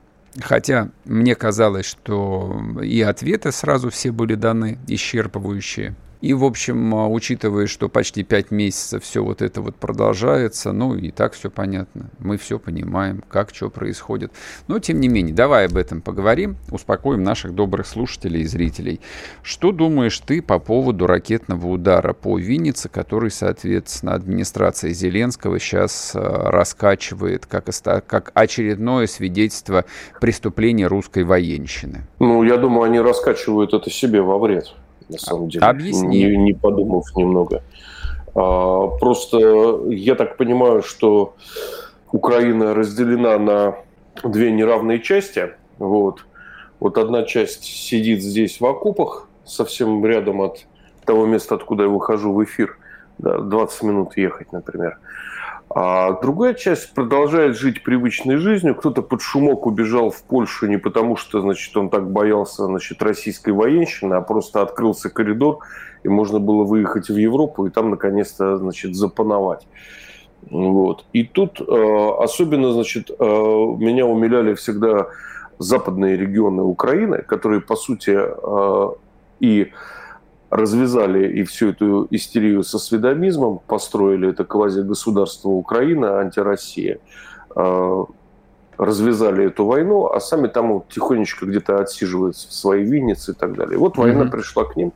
Хотя 0.41 0.89
мне 1.05 1.33
казалось, 1.33 1.85
что 1.85 2.61
и 2.83 3.01
ответы 3.01 3.53
сразу 3.53 3.89
все 3.89 4.11
были 4.11 4.35
даны, 4.35 4.79
исчерпывающие. 4.89 5.95
И, 6.21 6.35
в 6.35 6.45
общем, 6.45 6.93
а, 6.93 7.07
учитывая, 7.07 7.65
что 7.65 7.89
почти 7.89 8.23
пять 8.23 8.51
месяцев 8.51 9.03
все 9.03 9.23
вот 9.23 9.41
это 9.41 9.61
вот 9.61 9.75
продолжается, 9.75 10.71
ну 10.71 10.95
и 10.95 11.09
так 11.09 11.33
все 11.33 11.49
понятно. 11.49 12.11
Мы 12.19 12.37
все 12.37 12.59
понимаем, 12.59 13.23
как 13.27 13.53
что 13.53 13.69
происходит. 13.69 14.31
Но, 14.67 14.77
тем 14.77 14.99
не 14.99 15.07
менее, 15.07 15.33
давай 15.33 15.65
об 15.65 15.77
этом 15.77 16.01
поговорим, 16.01 16.57
успокоим 16.69 17.23
наших 17.23 17.55
добрых 17.55 17.87
слушателей 17.87 18.41
и 18.41 18.45
зрителей. 18.45 19.01
Что 19.41 19.71
думаешь 19.71 20.19
ты 20.19 20.43
по 20.43 20.59
поводу 20.59 21.07
ракетного 21.07 21.67
удара 21.67 22.13
по 22.13 22.37
Виннице, 22.37 22.87
который, 22.87 23.31
соответственно, 23.31 24.13
администрация 24.13 24.91
Зеленского 24.91 25.59
сейчас 25.59 26.11
а, 26.13 26.51
раскачивает 26.51 27.47
как, 27.47 27.65
как 28.05 28.31
очередное 28.35 29.07
свидетельство 29.07 29.85
преступления 30.19 30.85
русской 30.85 31.23
военщины? 31.23 32.01
Ну, 32.19 32.43
я 32.43 32.57
думаю, 32.57 32.83
они 32.83 32.99
раскачивают 32.99 33.73
это 33.73 33.89
себе 33.89 34.21
во 34.21 34.37
вред 34.37 34.75
на 35.11 35.17
самом 35.17 35.49
деле. 35.49 35.65
Объясни. 35.65 36.23
Не, 36.23 36.37
не 36.37 36.53
подумав 36.53 37.05
немного. 37.15 37.61
А, 38.33 38.87
просто 38.99 39.85
я 39.89 40.15
так 40.15 40.37
понимаю, 40.37 40.81
что 40.81 41.35
Украина 42.11 42.73
разделена 42.73 43.37
на 43.37 43.75
две 44.23 44.51
неравные 44.51 44.99
части. 44.99 45.51
Вот. 45.79 46.25
Вот 46.79 46.97
одна 46.97 47.23
часть 47.23 47.63
сидит 47.63 48.21
здесь 48.23 48.59
в 48.59 48.65
окопах, 48.65 49.27
совсем 49.45 50.05
рядом 50.05 50.41
от 50.41 50.65
того 51.05 51.25
места, 51.25 51.55
откуда 51.55 51.83
я 51.83 51.89
выхожу 51.89 52.33
в 52.33 52.43
эфир. 52.43 52.77
Да, 53.17 53.39
20 53.39 53.83
минут 53.83 54.17
ехать, 54.17 54.51
например. 54.51 54.97
А 55.73 56.19
другая 56.21 56.53
часть 56.53 56.93
продолжает 56.93 57.57
жить 57.57 57.83
привычной 57.83 58.37
жизнью. 58.37 58.75
Кто-то 58.75 59.01
под 59.01 59.21
шумок 59.21 59.65
убежал 59.65 60.09
в 60.09 60.21
Польшу 60.23 60.67
не 60.67 60.77
потому, 60.77 61.15
что 61.15 61.41
значит, 61.41 61.75
он 61.77 61.89
так 61.89 62.11
боялся 62.11 62.65
значит, 62.65 63.01
российской 63.01 63.51
военщины, 63.51 64.15
а 64.15 64.21
просто 64.21 64.61
открылся 64.61 65.09
коридор, 65.09 65.59
и 66.03 66.09
можно 66.09 66.39
было 66.39 66.63
выехать 66.63 67.09
в 67.09 67.15
Европу 67.15 67.65
и 67.65 67.69
там 67.69 67.89
наконец-то 67.89 68.57
значит, 68.57 68.95
запановать. 68.95 69.67
Вот. 70.49 71.05
И 71.13 71.23
тут 71.23 71.61
э, 71.61 72.09
особенно 72.19 72.73
значит, 72.73 73.11
э, 73.11 73.23
меня 73.23 74.05
умиляли 74.05 74.55
всегда 74.55 75.07
западные 75.59 76.17
регионы 76.17 76.63
Украины, 76.63 77.21
которые, 77.21 77.61
по 77.61 77.75
сути, 77.75 78.17
э, 78.17 78.89
и 79.39 79.71
развязали 80.51 81.31
и 81.39 81.43
всю 81.43 81.69
эту 81.69 82.07
истерию 82.11 82.63
со 82.63 82.77
сведомизмом, 82.77 83.61
построили 83.65 84.29
это 84.29 84.43
квази-государство 84.43 85.49
Украина, 85.49 86.19
антироссия, 86.19 86.99
а, 87.55 88.05
развязали 88.77 89.45
эту 89.45 89.65
войну, 89.65 90.07
а 90.07 90.19
сами 90.19 90.47
там 90.47 90.73
вот 90.73 90.89
тихонечко 90.89 91.45
где-то 91.45 91.79
отсиживаются 91.79 92.49
в 92.49 92.53
своей 92.53 92.83
Виннице 92.83 93.31
и 93.31 93.35
так 93.35 93.55
далее. 93.55 93.77
Вот 93.77 93.97
война 93.97 94.25
mm-hmm. 94.25 94.31
пришла 94.31 94.65
к 94.65 94.75
ним 94.75 94.91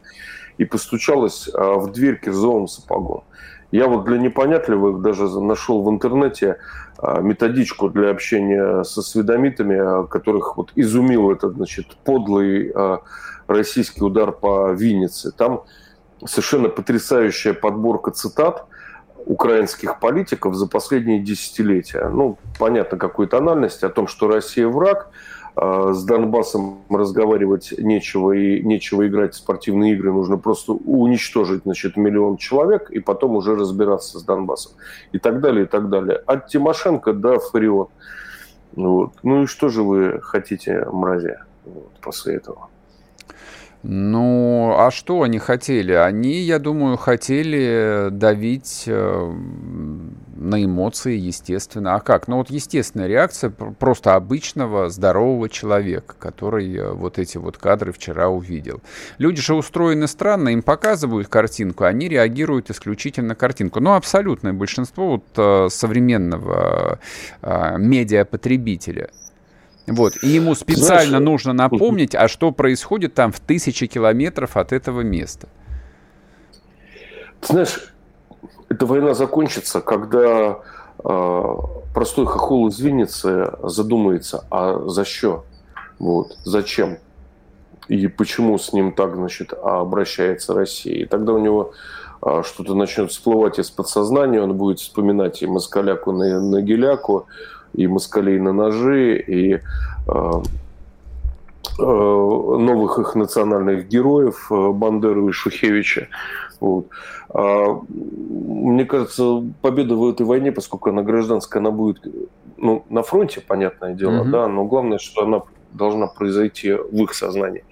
и 0.57 0.65
постучалась 0.65 1.49
а, 1.53 1.75
в 1.75 1.91
дверь 1.93 2.19
кирзовым 2.19 2.67
сапогом. 2.67 3.23
Я 3.71 3.87
вот 3.87 4.03
для 4.05 4.17
непонятливых 4.17 5.01
даже 5.01 5.27
нашел 5.39 5.81
в 5.83 5.89
интернете 5.89 6.57
а, 6.97 7.21
методичку 7.21 7.89
для 7.89 8.09
общения 8.09 8.83
со 8.83 9.01
сведомитами, 9.01 10.05
которых 10.07 10.57
вот 10.57 10.73
изумил 10.75 11.31
этот, 11.31 11.55
значит, 11.55 11.95
подлый 12.03 12.73
российский 13.47 14.03
удар 14.03 14.31
по 14.31 14.71
Виннице. 14.71 15.31
Там 15.31 15.63
совершенно 16.25 16.69
потрясающая 16.69 17.53
подборка 17.53 18.11
цитат 18.11 18.65
украинских 19.25 19.99
политиков 19.99 20.55
за 20.55 20.67
последние 20.67 21.19
десятилетия. 21.19 22.09
Ну, 22.09 22.37
понятно, 22.59 22.97
какой 22.97 23.27
тональности 23.27 23.85
о 23.85 23.89
том, 23.89 24.07
что 24.07 24.27
Россия 24.27 24.67
враг, 24.67 25.09
а 25.55 25.93
с 25.93 26.03
Донбассом 26.03 26.83
разговаривать 26.89 27.73
нечего 27.77 28.33
и 28.33 28.61
нечего 28.61 29.07
играть 29.07 29.33
в 29.33 29.37
спортивные 29.37 29.93
игры, 29.93 30.11
нужно 30.11 30.37
просто 30.37 30.73
уничтожить 30.73 31.63
значит, 31.63 31.97
миллион 31.97 32.37
человек 32.37 32.89
и 32.91 32.99
потом 32.99 33.35
уже 33.35 33.55
разбираться 33.55 34.19
с 34.19 34.23
Донбассом. 34.23 34.73
И 35.11 35.17
так 35.17 35.41
далее, 35.41 35.65
и 35.65 35.67
так 35.67 35.89
далее. 35.89 36.21
От 36.25 36.47
Тимошенко 36.47 37.13
до 37.13 37.39
Фарион. 37.39 37.87
Вот. 38.73 39.13
Ну 39.23 39.43
и 39.43 39.45
что 39.45 39.69
же 39.69 39.81
вы 39.81 40.19
хотите, 40.21 40.85
мрази, 40.91 41.37
вот, 41.63 41.91
после 42.01 42.35
этого? 42.35 42.67
Ну, 43.87 44.73
а 44.79 44.89
что 44.89 45.21
они 45.21 45.37
хотели? 45.37 45.91
Они, 45.91 46.39
я 46.39 46.57
думаю, 46.57 46.97
хотели 46.97 48.07
давить 48.09 48.85
э, 48.87 49.33
на 50.35 50.65
эмоции, 50.65 51.15
естественно. 51.15 51.93
А 51.93 51.99
как? 51.99 52.27
Ну 52.27 52.37
вот 52.37 52.49
естественная 52.49 53.05
реакция 53.05 53.51
просто 53.51 54.15
обычного 54.15 54.89
здорового 54.89 55.49
человека, 55.49 56.15
который 56.17 56.75
э, 56.75 56.93
вот 56.93 57.19
эти 57.19 57.37
вот 57.37 57.59
кадры 57.59 57.91
вчера 57.91 58.27
увидел. 58.27 58.81
Люди 59.19 59.39
же 59.39 59.53
устроены 59.53 60.07
странно, 60.07 60.49
им 60.49 60.63
показывают 60.63 61.27
картинку, 61.27 61.83
они 61.83 62.09
реагируют 62.09 62.71
исключительно 62.71 63.29
на 63.29 63.35
картинку. 63.35 63.81
Ну, 63.81 63.93
абсолютное 63.93 64.53
большинство 64.53 65.09
вот 65.11 65.25
э, 65.37 65.67
современного 65.69 66.97
медиапотребителя. 67.77 69.09
Вот. 69.87 70.13
И 70.23 70.27
ему 70.27 70.55
специально 70.55 71.17
Знаешь, 71.17 71.23
нужно 71.23 71.53
напомнить, 71.53 72.15
а 72.15 72.27
что 72.27 72.51
происходит 72.51 73.13
там 73.13 73.31
в 73.31 73.39
тысячи 73.39 73.87
километров 73.87 74.57
от 74.57 74.73
этого 74.73 75.01
места. 75.01 75.47
Ты 77.41 77.53
знаешь, 77.53 77.93
эта 78.69 78.85
война 78.85 79.13
закончится, 79.13 79.81
когда 79.81 80.59
э, 81.03 81.55
простой 81.93 82.25
хохол 82.25 82.67
из 82.69 82.79
Винницы 82.79 83.51
задумается, 83.61 84.45
а 84.49 84.87
за 84.87 85.05
что? 85.05 85.45
Вот, 85.99 86.37
зачем? 86.43 86.97
И 87.87 88.07
почему 88.07 88.57
с 88.57 88.73
ним 88.73 88.91
так, 88.91 89.15
значит, 89.15 89.53
обращается 89.53 90.53
Россия? 90.53 91.03
И 91.03 91.05
тогда 91.05 91.33
у 91.33 91.37
него 91.37 91.73
э, 92.25 92.41
что-то 92.43 92.73
начнет 92.73 93.11
всплывать 93.11 93.59
из 93.59 93.69
подсознания, 93.69 94.41
он 94.41 94.55
будет 94.55 94.79
вспоминать 94.79 95.43
и 95.43 95.47
москаляку 95.47 96.11
на, 96.11 96.41
на 96.41 96.61
геляку, 96.61 97.27
и 97.75 97.87
москалей 97.87 98.39
на 98.39 98.53
ножи, 98.53 99.17
и 99.19 99.53
э, 99.53 99.59
э, 100.07 101.81
новых 101.81 102.99
их 102.99 103.15
национальных 103.15 103.87
героев 103.87 104.47
э, 104.51 104.71
Бандеру 104.71 105.29
и 105.29 105.31
Шухевича. 105.31 106.07
Вот. 106.59 106.87
А, 107.29 107.81
мне 107.89 108.85
кажется, 108.85 109.43
победа 109.61 109.95
в 109.95 110.09
этой 110.09 110.25
войне, 110.25 110.51
поскольку 110.51 110.89
она 110.89 111.03
гражданская, 111.03 111.61
она 111.61 111.71
будет 111.71 112.05
ну, 112.57 112.85
на 112.89 113.03
фронте, 113.03 113.41
понятное 113.41 113.93
дело, 113.93 114.21
угу. 114.21 114.29
да, 114.29 114.47
но 114.47 114.65
главное, 114.65 114.97
что 114.97 115.23
она 115.23 115.41
должна 115.73 116.07
произойти 116.07 116.71
в 116.71 117.03
их 117.03 117.13
сознании. 117.13 117.65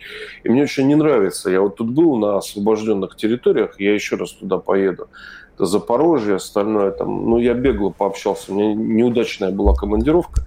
И 0.43 0.49
мне 0.49 0.63
очень 0.63 0.87
не 0.87 0.95
нравится. 0.95 1.49
Я 1.49 1.61
вот 1.61 1.77
тут 1.77 1.91
был 1.91 2.17
на 2.17 2.37
освобожденных 2.37 3.15
территориях, 3.15 3.79
я 3.79 3.93
еще 3.93 4.17
раз 4.17 4.33
туда 4.33 4.57
поеду. 4.57 5.07
Это 5.55 5.65
Запорожье, 5.65 6.35
остальное 6.35 6.91
там. 6.91 7.29
Ну, 7.29 7.37
я 7.37 7.53
бегло 7.53 7.89
пообщался. 7.89 8.51
У 8.51 8.55
меня 8.55 8.73
неудачная 8.73 9.51
была 9.51 9.75
командировка, 9.75 10.45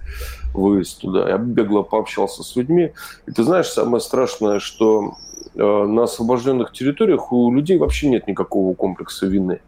выезд 0.53 1.01
туда. 1.01 1.29
Я 1.29 1.37
бегло 1.37 1.83
пообщался 1.83 2.43
с 2.43 2.55
людьми. 2.55 2.91
И 3.25 3.31
ты 3.31 3.43
знаешь, 3.43 3.67
самое 3.67 4.01
страшное, 4.01 4.59
что 4.59 5.13
Э, 5.57 5.85
на 5.85 6.03
освобожденных 6.03 6.71
территориях 6.71 7.31
у 7.31 7.51
людей 7.51 7.77
вообще 7.77 8.09
нет 8.09 8.27
никакого 8.27 8.75
комплекса 8.75 9.25
вины. 9.25 9.61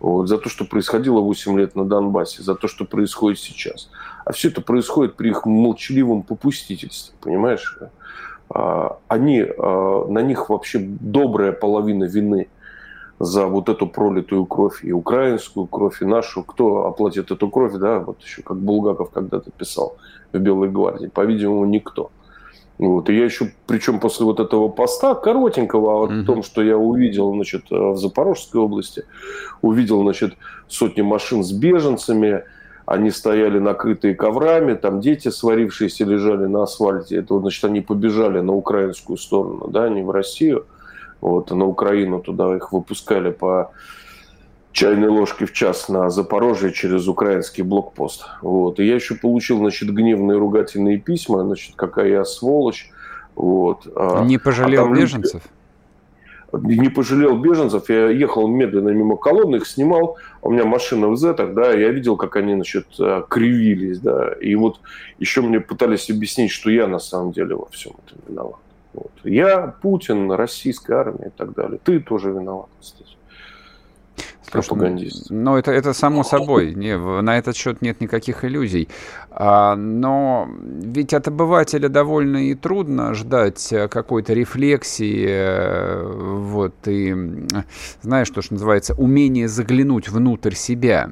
Вот, 0.00 0.28
за 0.28 0.38
то, 0.38 0.48
что 0.48 0.64
происходило 0.64 1.20
8 1.20 1.58
лет 1.58 1.74
на 1.74 1.84
Донбассе, 1.84 2.42
за 2.42 2.54
то, 2.54 2.66
что 2.66 2.84
происходит 2.84 3.38
сейчас. 3.38 3.90
А 4.24 4.32
все 4.32 4.48
это 4.48 4.62
происходит 4.62 5.16
при 5.16 5.30
их 5.30 5.44
молчаливом 5.44 6.22
попустительстве, 6.22 7.14
понимаешь? 7.20 7.78
А, 8.48 8.98
они, 9.08 9.42
а, 9.42 10.06
на 10.08 10.20
них 10.20 10.48
вообще 10.48 10.78
добрая 10.78 11.52
половина 11.52 12.04
вины 12.04 12.48
за 13.18 13.46
вот 13.46 13.68
эту 13.68 13.86
пролитую 13.86 14.46
кровь, 14.46 14.84
и 14.84 14.92
украинскую 14.92 15.66
кровь, 15.66 16.02
и 16.02 16.04
нашу. 16.04 16.42
Кто 16.42 16.86
оплатит 16.86 17.30
эту 17.30 17.48
кровь, 17.48 17.74
да, 17.74 17.98
вот 18.00 18.22
еще 18.22 18.42
как 18.42 18.58
Булгаков 18.58 19.10
когда-то 19.10 19.50
писал 19.50 19.96
в 20.32 20.38
Белой 20.38 20.70
гвардии. 20.70 21.08
По-видимому, 21.08 21.64
никто. 21.64 22.10
Вот. 22.78 23.10
И 23.10 23.16
я 23.16 23.24
еще, 23.24 23.50
причем 23.66 23.98
после 23.98 24.24
вот 24.24 24.38
этого 24.38 24.68
поста 24.68 25.14
коротенького 25.14 26.04
о 26.04 26.24
том, 26.24 26.44
что 26.44 26.62
я 26.62 26.78
увидел 26.78 27.32
значит, 27.34 27.64
э, 27.72 27.76
в 27.76 27.96
Запорожской 27.96 28.60
области, 28.60 29.04
увидел 29.62 30.02
значит, 30.02 30.34
сотни 30.68 31.02
машин 31.02 31.42
с 31.42 31.50
беженцами, 31.50 32.44
они 32.86 33.10
стояли 33.10 33.58
накрытые 33.58 34.14
коврами, 34.14 34.74
там 34.74 35.00
дети 35.00 35.28
сварившиеся 35.28 36.04
лежали 36.04 36.46
на 36.46 36.62
асфальте. 36.62 37.16
Это 37.16 37.38
значит, 37.40 37.64
они 37.64 37.80
побежали 37.80 38.40
на 38.40 38.54
украинскую 38.54 39.18
сторону, 39.18 39.68
да, 39.68 39.88
не 39.88 40.02
в 40.02 40.10
Россию, 40.10 40.64
вот, 41.20 41.50
а 41.52 41.54
на 41.54 41.66
Украину 41.66 42.20
туда 42.20 42.56
их 42.56 42.72
выпускали 42.72 43.30
по 43.30 43.72
чайной 44.72 45.08
ложки 45.08 45.44
в 45.44 45.52
час 45.52 45.88
на 45.88 46.10
Запорожье 46.10 46.72
через 46.72 47.08
украинский 47.08 47.62
блокпост. 47.62 48.26
Вот. 48.42 48.78
И 48.78 48.86
я 48.86 48.94
еще 48.94 49.14
получил, 49.14 49.58
значит, 49.58 49.92
гневные 49.92 50.38
ругательные 50.38 50.98
письма, 50.98 51.42
значит, 51.42 51.74
какая 51.74 52.08
я 52.08 52.24
сволочь. 52.24 52.90
Вот. 53.34 53.86
А, 53.96 54.24
Не 54.24 54.38
пожалел 54.38 54.92
а 54.92 54.96
беженцев? 54.96 55.42
не 56.52 56.88
пожалел 56.88 57.36
беженцев, 57.38 57.90
я 57.90 58.08
ехал 58.08 58.48
медленно 58.48 58.88
мимо 58.88 59.16
колонны, 59.16 59.56
их 59.56 59.66
снимал, 59.66 60.16
у 60.40 60.50
меня 60.50 60.64
машина 60.64 61.08
в 61.08 61.16
Зетах, 61.16 61.52
да, 61.52 61.72
я 61.72 61.90
видел, 61.90 62.16
как 62.16 62.36
они, 62.36 62.54
значит, 62.54 62.86
а, 62.98 63.22
кривились, 63.22 63.98
да, 63.98 64.32
и 64.40 64.54
вот 64.54 64.80
еще 65.18 65.42
мне 65.42 65.60
пытались 65.60 66.08
объяснить, 66.08 66.50
что 66.50 66.70
я 66.70 66.86
на 66.86 67.00
самом 67.00 67.32
деле 67.32 67.54
во 67.54 67.66
всем 67.66 67.92
этом 68.06 68.18
виноват. 68.26 68.60
Вот. 68.92 69.12
Я, 69.24 69.74
Путин, 69.82 70.30
российская 70.32 70.94
армия 70.94 71.28
и 71.28 71.30
так 71.30 71.54
далее. 71.54 71.78
Ты 71.82 72.00
тоже 72.00 72.30
виноват, 72.30 72.68
кстати 72.80 73.17
пропагандист. 74.50 75.30
Ну, 75.30 75.56
это, 75.56 75.70
это 75.72 75.92
само 75.92 76.24
собой, 76.24 76.74
не, 76.74 76.96
на 76.96 77.38
этот 77.38 77.56
счет 77.56 77.82
нет 77.82 78.00
никаких 78.00 78.44
иллюзий. 78.44 78.88
А, 79.30 79.76
но 79.76 80.48
ведь 80.60 81.14
от 81.14 81.28
обывателя 81.28 81.88
довольно 81.88 82.48
и 82.48 82.54
трудно 82.54 83.14
ждать 83.14 83.72
э, 83.72 83.88
какой-то 83.88 84.32
рефлексии, 84.32 85.26
э, 85.28 86.02
вот, 86.04 86.74
и, 86.86 87.14
знаешь, 88.02 88.26
что, 88.26 88.42
что 88.42 88.54
называется, 88.54 88.94
умение 88.94 89.48
заглянуть 89.48 90.08
внутрь 90.08 90.54
себя. 90.54 91.10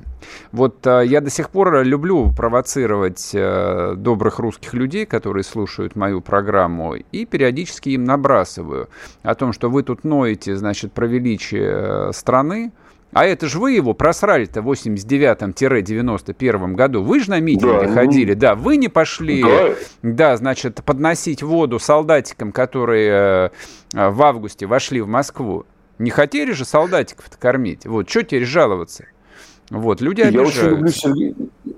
Вот 0.52 0.86
а, 0.86 1.02
я 1.02 1.20
до 1.20 1.30
сих 1.30 1.50
пор 1.50 1.84
люблю 1.84 2.32
провоцировать 2.32 3.30
а, 3.34 3.94
добрых 3.94 4.38
русских 4.38 4.74
людей, 4.74 5.06
которые 5.06 5.44
слушают 5.44 5.94
мою 5.96 6.20
программу, 6.20 6.94
и 6.94 7.24
периодически 7.24 7.90
им 7.90 8.04
набрасываю 8.04 8.88
о 9.22 9.34
том, 9.34 9.52
что 9.52 9.70
вы 9.70 9.82
тут 9.82 10.04
ноете, 10.04 10.56
значит, 10.56 10.92
про 10.92 11.06
величие 11.06 12.12
страны, 12.12 12.72
а 13.12 13.24
это 13.24 13.46
же 13.46 13.58
вы 13.58 13.72
его 13.72 13.94
просрали-то 13.94 14.62
в 14.62 14.70
89-91 14.70 16.74
году. 16.74 17.02
Вы 17.02 17.20
же 17.20 17.30
на 17.30 17.40
митинге 17.40 17.86
да, 17.86 17.92
ходили, 17.92 18.34
ну, 18.34 18.40
да. 18.40 18.54
Вы 18.54 18.76
не 18.76 18.88
пошли, 18.88 19.42
да. 19.42 19.74
да, 20.02 20.36
значит, 20.36 20.82
подносить 20.84 21.42
воду 21.42 21.78
солдатикам, 21.78 22.52
которые 22.52 23.52
э, 23.94 24.10
в 24.10 24.22
августе 24.22 24.66
вошли 24.66 25.00
в 25.00 25.08
Москву. 25.08 25.64
Не 25.98 26.10
хотели 26.10 26.52
же 26.52 26.66
солдатиков-то 26.66 27.38
кормить? 27.38 27.86
Вот, 27.86 28.10
что 28.10 28.22
теперь 28.22 28.44
жаловаться? 28.44 29.06
Вот, 29.70 30.00
люди 30.00 30.20
Я 30.20 30.42
очень 30.42 30.68
люблю, 30.68 30.88
Сергей, 30.88 31.34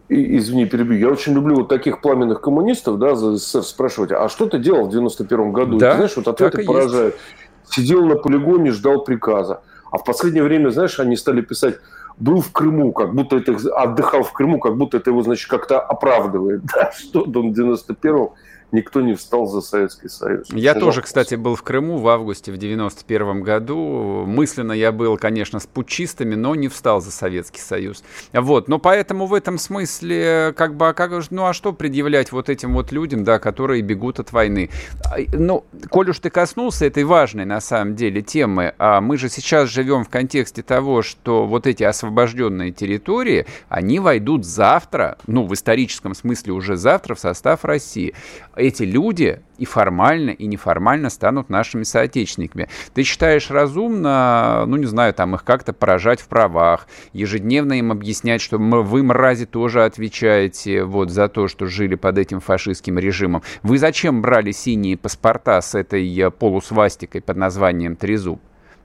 извини, 0.09 0.67
перебью, 0.67 0.99
я 0.99 1.09
очень 1.09 1.35
люблю 1.35 1.57
вот 1.57 1.69
таких 1.69 2.03
пламенных 2.03 2.41
коммунистов, 2.41 2.99
да, 2.99 3.14
за 3.14 3.37
СССР 3.37 3.62
спрашивать, 3.62 4.12
а 4.12 4.29
что 4.29 4.47
ты 4.47 4.59
делал 4.59 4.88
в 4.88 4.91
91 4.91 5.53
году? 5.53 5.79
Да, 5.79 5.93
ты 5.93 5.97
знаешь, 5.97 6.17
вот 6.17 6.29
ответы 6.29 6.64
поражают. 6.64 7.14
Есть. 7.14 7.75
Сидел 7.75 8.05
на 8.05 8.17
полигоне, 8.17 8.73
ждал 8.73 9.05
приказа. 9.05 9.62
А 9.90 9.98
в 9.98 10.05
последнее 10.05 10.42
время, 10.42 10.70
знаешь, 10.70 10.98
они 11.01 11.16
стали 11.16 11.40
писать 11.40 11.77
был 12.18 12.40
в 12.40 12.53
Крыму, 12.53 12.92
как 12.92 13.14
будто 13.14 13.37
это 13.37 13.57
отдыхал 13.74 14.22
в 14.22 14.33
Крыму, 14.33 14.59
как 14.59 14.77
будто 14.77 14.96
это 14.96 15.11
его, 15.11 15.22
значит, 15.22 15.48
как-то 15.48 15.81
оправдывает. 15.81 16.62
Да, 16.74 16.90
что 16.92 17.22
он 17.22 17.53
в 17.53 17.59
91-м 17.59 18.31
никто 18.73 19.01
не 19.01 19.15
встал 19.15 19.47
за 19.47 19.61
Советский 19.61 20.09
Союз. 20.09 20.49
Я 20.51 20.73
Очень 20.73 20.81
тоже, 20.81 21.03
кстати, 21.03 21.35
был 21.35 21.55
в 21.55 21.63
Крыму 21.63 21.99
в 21.99 22.09
августе 22.09 22.53
в 22.53 22.57
91 22.57 23.43
году. 23.43 24.25
Мысленно 24.27 24.73
я 24.73 24.93
был, 24.93 25.17
конечно, 25.17 25.59
с 25.59 25.67
путчистами, 25.67 26.35
но 26.35 26.55
не 26.55 26.69
встал 26.69 27.01
за 27.01 27.11
Советский 27.11 27.61
Союз. 27.61 28.03
Вот, 28.33 28.69
но 28.69 28.79
поэтому 28.79 29.27
в 29.27 29.35
этом 29.35 29.59
смысле, 29.59 30.53
как 30.57 30.75
бы, 30.75 30.89
а 30.89 30.93
как, 30.93 31.11
ну 31.31 31.47
а 31.47 31.53
что 31.53 31.73
предъявлять 31.73 32.33
вот 32.33 32.49
этим 32.49 32.75
вот 32.75 32.93
людям, 32.93 33.25
да, 33.25 33.39
которые 33.39 33.83
бегут 33.83 34.21
от 34.21 34.33
войны? 34.33 34.71
А, 35.05 35.17
ну, 35.33 35.65
коль 35.89 36.11
уж 36.11 36.19
ты 36.19 36.31
коснулся 36.31 36.85
этой 36.85 37.05
важной, 37.05 37.45
на 37.45 37.61
самом 37.61 37.95
деле, 37.95 38.23
темы, 38.23 38.75
а 38.79 39.01
мы 39.01 39.17
же 39.17 39.29
сейчас 39.29 39.71
живем 39.71 40.05
в 40.05 40.09
контексте 40.09 40.63
того, 40.63 41.03
что 41.03 41.47
вот 41.47 41.67
эти 41.67 41.85
освобожденные 41.85 42.73
территории, 42.73 43.47
они 43.69 44.01
войдут 44.01 44.45
завтра, 44.45 45.17
ну, 45.27 45.47
в 45.47 45.55
историческом 45.55 46.15
смысле 46.15 46.53
уже 46.53 46.77
завтра 46.77 47.15
в 47.15 47.21
состав 47.21 47.65
России 47.65 48.15
эти 48.59 48.83
люди 48.83 49.40
и 49.59 49.64
формально, 49.64 50.31
и 50.31 50.47
неформально 50.47 51.11
станут 51.11 51.49
нашими 51.49 51.83
соотечественниками. 51.83 52.68
Ты 52.94 53.03
считаешь 53.03 53.51
разумно, 53.51 54.64
ну, 54.66 54.77
не 54.77 54.87
знаю, 54.87 55.14
там 55.14 55.35
их 55.35 55.44
как-то 55.44 55.73
поражать 55.73 56.21
в 56.21 56.29
правах, 56.29 56.87
ежедневно 57.12 57.75
им 57.75 57.92
объяснять, 57.92 58.40
что 58.40 58.59
вы, 58.59 59.03
мрази, 59.03 59.47
тоже 59.47 59.85
отвечаете 59.85 60.85
вот 60.85 61.11
за 61.11 61.29
то, 61.29 61.49
что 61.49 61.66
жили 61.66 61.94
под 61.94 62.18
этим 62.18 62.40
фашистским 62.40 62.99
режимом. 62.99 63.42
Вы 63.62 63.79
зачем 63.79 64.23
брали 64.23 64.53
синие 64.53 64.97
паспорта 64.97 65.61
с 65.61 65.75
этой 65.75 66.18
э, 66.18 66.31
полусвастикой 66.31 67.21
под 67.21 67.37
названием 67.37 67.97
«Трезуб»? 67.97 68.40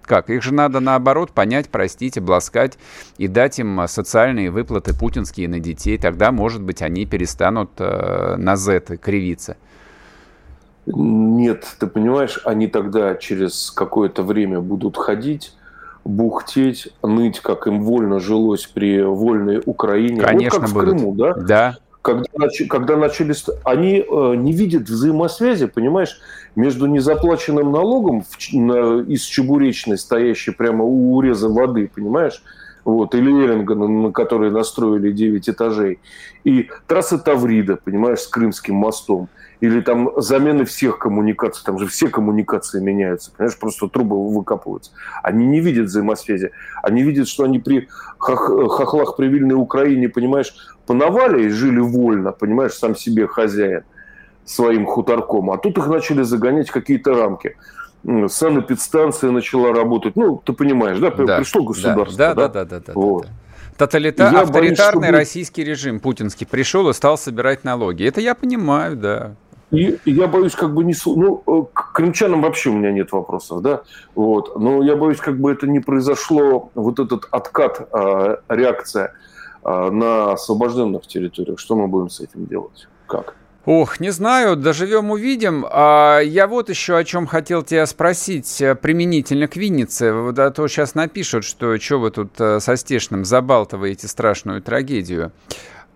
Как? 0.05 0.29
Их 0.29 0.43
же 0.43 0.53
надо 0.53 0.79
наоборот 0.79 1.31
понять, 1.31 1.69
простить, 1.69 2.17
обласкать 2.17 2.77
и 3.17 3.27
дать 3.27 3.59
им 3.59 3.81
э, 3.81 3.87
социальные 3.87 4.51
выплаты 4.51 4.93
путинские 4.93 5.47
на 5.47 5.59
детей. 5.59 5.97
Тогда, 5.97 6.31
может 6.31 6.61
быть, 6.61 6.81
они 6.81 7.05
перестанут 7.05 7.71
э, 7.79 8.35
на 8.37 8.55
Z 8.55 8.97
кривиться. 8.97 9.57
Нет, 10.85 11.65
ты 11.79 11.87
понимаешь, 11.87 12.39
они 12.43 12.67
тогда 12.67 13.15
через 13.15 13.71
какое-то 13.71 14.23
время 14.23 14.59
будут 14.59 14.97
ходить 14.97 15.53
бухтеть, 16.05 16.89
ныть, 17.01 17.39
как 17.39 17.67
им 17.67 17.81
вольно 17.81 18.19
жилось 18.19 18.65
при 18.65 19.01
вольной 19.01 19.61
Украине. 19.65 20.21
Конечно, 20.21 20.59
вот 20.59 20.65
как 20.67 20.73
будут. 20.73 20.89
в 20.89 20.97
Крыму, 20.97 21.15
да? 21.15 21.33
Да. 21.35 21.77
Когда, 22.03 22.47
когда 22.69 22.97
начали... 22.97 23.33
Они 23.63 23.99
э, 23.99 24.35
не 24.35 24.51
видят 24.51 24.83
взаимосвязи, 24.83 25.67
понимаешь, 25.67 26.19
между 26.53 26.85
незаплаченным 26.85 27.71
налогом 27.71 28.25
из 28.51 29.21
Чебуречной, 29.21 29.97
стоящей 29.97 30.51
прямо 30.51 30.83
у 30.83 31.15
уреза 31.15 31.47
воды, 31.47 31.89
понимаешь, 31.93 32.43
вот, 32.85 33.15
или 33.15 33.31
Эрингона, 33.31 33.87
на 33.87 34.11
который 34.11 34.51
настроили 34.51 35.11
9 35.11 35.49
этажей, 35.49 35.99
и 36.43 36.69
трасса 36.87 37.17
Таврида, 37.17 37.77
понимаешь, 37.77 38.19
с 38.19 38.27
Крымским 38.27 38.75
мостом, 38.75 39.29
или 39.61 39.79
там 39.79 40.11
замены 40.17 40.65
всех 40.65 40.99
коммуникаций, 40.99 41.63
там 41.65 41.79
же 41.79 41.87
все 41.87 42.09
коммуникации 42.09 42.81
меняются, 42.81 43.31
понимаешь, 43.31 43.57
просто 43.57 43.87
трубы 43.87 44.29
выкапываются. 44.29 44.91
Они 45.21 45.45
не 45.45 45.61
видят 45.61 45.85
взаимосвязи. 45.85 46.51
Они 46.81 47.01
видят, 47.01 47.29
что 47.29 47.45
они 47.45 47.59
при 47.59 47.87
хох, 48.17 48.51
хохлах 48.73 49.15
при 49.15 49.53
Украине, 49.53 50.09
понимаешь, 50.09 50.53
понавали 50.85 51.45
и 51.45 51.49
жили 51.49 51.79
вольно, 51.79 52.33
понимаешь, 52.33 52.73
сам 52.73 52.93
себе 52.93 53.25
хозяин 53.25 53.83
своим 54.45 54.85
хуторком, 54.85 55.51
а 55.51 55.57
тут 55.57 55.77
их 55.77 55.87
начали 55.87 56.23
загонять 56.23 56.69
в 56.69 56.73
какие-то 56.73 57.13
рамки. 57.13 57.55
Санэпидстанция 58.05 59.31
начала 59.31 59.73
работать. 59.73 60.15
Ну, 60.15 60.41
ты 60.43 60.53
понимаешь, 60.53 60.99
да? 60.99 61.11
Да, 61.11 61.37
Пришло 61.37 61.63
государство. 61.63 62.17
Да, 62.17 62.33
да, 62.33 62.47
да, 62.47 62.65
да, 62.65 62.79
да. 62.79 62.83
да, 62.87 62.93
Вот. 62.93 63.23
да. 63.23 63.29
Тоталита... 63.77 64.29
Я 64.31 64.41
Авторитарный 64.41 65.01
боюсь, 65.01 65.09
что 65.09 65.17
российский 65.17 65.63
режим 65.63 65.99
путинский 65.99 66.45
пришел 66.45 66.89
и 66.89 66.93
стал 66.93 67.17
собирать 67.17 67.63
налоги. 67.63 68.05
Это 68.05 68.21
я 68.21 68.35
понимаю, 68.35 68.95
да. 68.95 69.35
И 69.71 69.97
я 70.05 70.27
боюсь, 70.27 70.53
как 70.53 70.73
бы 70.73 70.83
не... 70.83 70.93
Ну, 71.05 71.41
э, 71.47 71.63
к 71.73 71.93
крымчанам 71.93 72.43
вообще 72.43 72.69
у 72.69 72.73
меня 72.73 72.91
нет 72.91 73.11
вопросов, 73.11 73.63
да? 73.63 73.81
Вот. 74.13 74.59
Но 74.59 74.83
я 74.83 74.95
боюсь, 74.95 75.17
как 75.17 75.39
бы 75.39 75.51
это 75.51 75.65
не 75.65 75.79
произошло, 75.79 76.69
вот 76.75 76.99
этот 76.99 77.27
откат, 77.31 77.87
э, 77.91 78.37
реакция 78.49 79.13
э, 79.65 79.89
на 79.89 80.33
освобожденных 80.33 81.07
территориях. 81.07 81.57
Что 81.57 81.75
мы 81.75 81.87
будем 81.87 82.09
с 82.09 82.19
этим 82.19 82.45
делать? 82.45 82.87
Как? 83.07 83.35
Ох, 83.65 84.01
не 84.01 84.09
знаю, 84.09 84.57
доживем 84.57 85.11
увидим. 85.11 85.65
А 85.71 86.19
я 86.19 86.47
вот 86.47 86.69
еще 86.69 86.97
о 86.97 87.03
чем 87.05 87.27
хотел 87.27 87.63
тебя 87.63 87.85
спросить 87.85 88.61
э, 88.61 88.75
применительно 88.75 89.47
к 89.47 89.55
Виннице. 89.55 90.11
Вот, 90.11 90.37
а 90.37 90.51
то 90.51 90.67
сейчас 90.67 90.95
напишут, 90.95 91.45
что 91.45 91.79
что 91.79 91.99
вы 91.99 92.11
тут 92.11 92.33
э, 92.41 92.59
со 92.59 92.75
Стешным 92.75 93.23
забалтываете 93.23 94.09
страшную 94.09 94.61
трагедию. 94.61 95.31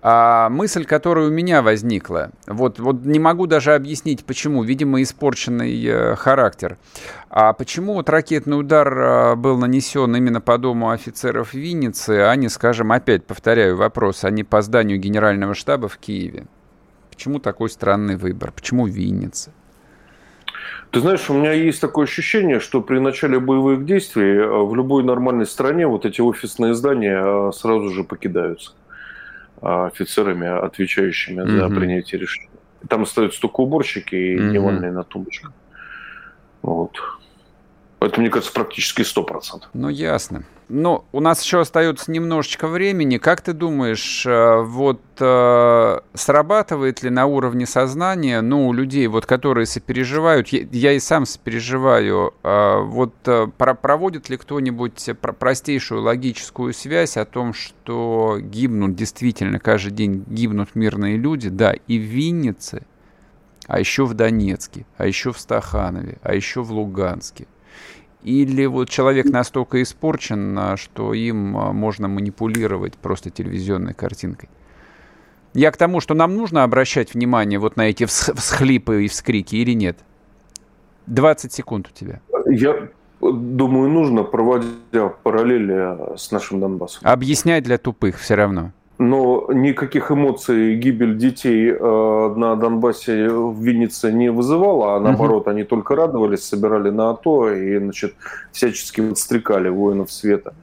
А 0.02 0.48
мысль, 0.50 0.86
которая 0.86 1.28
у 1.28 1.32
меня 1.32 1.62
возникла, 1.62 2.32
вот, 2.46 2.80
вот 2.80 3.04
не 3.04 3.20
могу 3.20 3.48
даже 3.48 3.76
объяснить, 3.76 4.24
почему, 4.24 4.64
видимо, 4.64 5.02
испорченный 5.02 5.86
э, 5.86 6.16
характер. 6.16 6.78
А 7.30 7.52
почему 7.52 7.96
вот 7.96 8.10
ракетный 8.10 8.58
удар 8.58 8.98
э, 8.98 9.36
был 9.36 9.58
нанесен 9.58 10.16
именно 10.16 10.40
по 10.40 10.58
дому 10.58 10.92
офицеров 10.92 11.54
Винницы, 11.54 12.22
а 12.22 12.36
не, 12.38 12.48
скажем, 12.48 12.94
опять 12.94 13.26
повторяю 13.26 13.76
вопрос, 13.76 14.24
а 14.24 14.30
не 14.30 14.46
по 14.46 14.62
зданию 14.62 14.98
генерального 14.98 15.54
штаба 15.54 15.90
в 15.90 15.98
Киеве? 15.98 16.46
Почему 17.18 17.40
такой 17.40 17.72
странный 17.72 18.16
выбор? 18.16 18.52
Почему 18.52 18.86
Винница? 18.86 19.52
Ты 20.92 21.00
знаешь, 21.00 21.28
у 21.32 21.34
меня 21.34 21.52
есть 21.52 21.82
такое 21.82 22.06
ощущение, 22.06 22.60
что 22.60 22.80
при 22.80 23.00
начале 23.00 23.40
боевых 23.40 23.86
действий 23.86 24.38
э, 24.38 24.48
в 24.48 24.76
любой 24.76 25.04
нормальной 25.04 25.48
стране 25.48 25.88
вот 25.88 26.06
эти 26.06 26.22
офисные 26.22 26.76
здания 26.76 27.20
э, 27.20 27.52
сразу 27.54 27.90
же 27.90 28.04
покидаются 28.04 28.74
э, 29.64 29.86
офицерами, 29.88 30.48
отвечающими 30.64 31.42
за 31.42 31.66
Мгм. 31.68 31.76
принятие 31.76 32.22
решений. 32.22 32.52
Там 32.88 33.02
остаются 33.02 33.42
только 33.42 33.62
уборщики 33.62 34.14
и 34.16 34.38
дневальные 34.38 34.92
на 34.92 35.04
тумбочках. 35.04 35.52
Вот. 36.62 36.92
Это, 38.00 38.20
мне 38.22 38.30
кажется, 38.30 38.54
практически 38.54 39.02
100%. 39.02 39.64
Ну, 39.74 39.90
ясно. 39.90 40.44
Но 40.70 41.06
у 41.14 41.20
нас 41.22 41.42
еще 41.42 41.62
остается 41.62 42.12
немножечко 42.12 42.68
времени. 42.68 43.18
Как 43.18 43.42
ты 43.42 43.54
думаешь, 43.54 44.26
э, 44.26 44.62
вот 44.62 45.02
э, 45.20 46.00
срабатывает 46.14 47.02
ли 47.04 47.10
на 47.10 47.26
уровне 47.26 47.66
сознания, 47.66 48.42
ну, 48.42 48.68
у 48.68 48.74
людей, 48.74 49.08
вот, 49.08 49.26
которые 49.26 49.66
сопереживают, 49.66 50.50
я, 50.50 50.68
я 50.72 50.92
и 50.92 51.00
сам 51.00 51.26
сопереживаю, 51.26 52.34
э, 52.44 52.82
вот 52.82 53.14
э, 53.26 53.48
про- 53.58 53.74
проводит 53.76 54.30
ли 54.30 54.36
кто-нибудь 54.38 55.10
про- 55.22 55.32
простейшую 55.34 56.02
логическую 56.02 56.74
связь 56.74 57.16
о 57.18 57.26
том, 57.26 57.54
что 57.54 58.38
гибнут 58.40 58.94
действительно 58.96 59.60
каждый 59.60 59.92
день 59.92 60.24
гибнут 60.28 60.76
мирные 60.76 61.16
люди, 61.18 61.48
да, 61.50 61.74
и 61.88 61.98
в 61.98 62.02
Виннице, 62.04 62.84
а 63.68 63.80
еще 63.80 64.06
в 64.06 64.14
Донецке, 64.14 64.86
а 64.98 65.08
еще 65.08 65.32
в 65.32 65.40
Стаханове, 65.40 66.18
а 66.22 66.36
еще 66.36 66.62
в 66.62 66.72
Луганске. 66.72 67.48
Или 68.24 68.66
вот 68.66 68.90
человек 68.90 69.26
настолько 69.28 69.82
испорчен, 69.82 70.58
а, 70.58 70.78
что 70.78 71.14
им 71.14 71.56
а, 71.58 71.72
можно 71.72 72.08
манипулировать 72.08 72.96
просто 72.96 73.30
телевизионной 73.30 73.94
картинкой. 73.94 74.50
Я 75.54 75.72
к 75.72 75.78
тому, 75.78 76.02
что 76.02 76.14
нам 76.14 76.36
нужно 76.36 76.64
обращать 76.64 77.14
внимание 77.14 77.58
вот 77.60 77.78
на 77.78 77.90
эти 77.90 78.04
вс- 78.04 78.36
всхлипы 78.36 79.06
и 79.06 79.08
вскрики 79.08 79.56
или 79.56 79.74
нет? 79.74 79.98
20 81.08 81.54
секунд 81.54 81.90
у 81.90 81.98
тебя. 81.98 82.22
Я 82.50 82.90
думаю, 83.22 83.90
нужно, 83.90 84.24
проводя 84.24 85.08
параллели 85.24 86.16
с 86.18 86.32
нашим 86.32 86.60
Донбассом. 86.60 87.02
Объяснять 87.04 87.64
для 87.64 87.78
тупых 87.78 88.20
все 88.20 88.36
равно. 88.36 88.72
Но 89.00 89.48
никаких 89.54 90.12
эмоций 90.12 90.76
гибель 90.76 91.18
детей 91.18 91.72
э, 91.72 92.34
на 92.36 92.56
Донбассе 92.56 93.30
в 93.30 93.62
Виннице 93.62 94.12
не 94.12 94.32
вызывала, 94.32 94.96
а 94.96 95.00
наоборот, 95.00 95.48
они 95.48 95.64
только 95.64 95.96
радовались, 95.96 96.44
собирали 96.44 96.90
на 96.90 97.12
АТО 97.12 97.52
и 97.52 97.78
значит, 97.78 98.16
всячески 98.52 99.02
подстрекали 99.02 99.70
воинов 99.70 100.12
света 100.12 100.54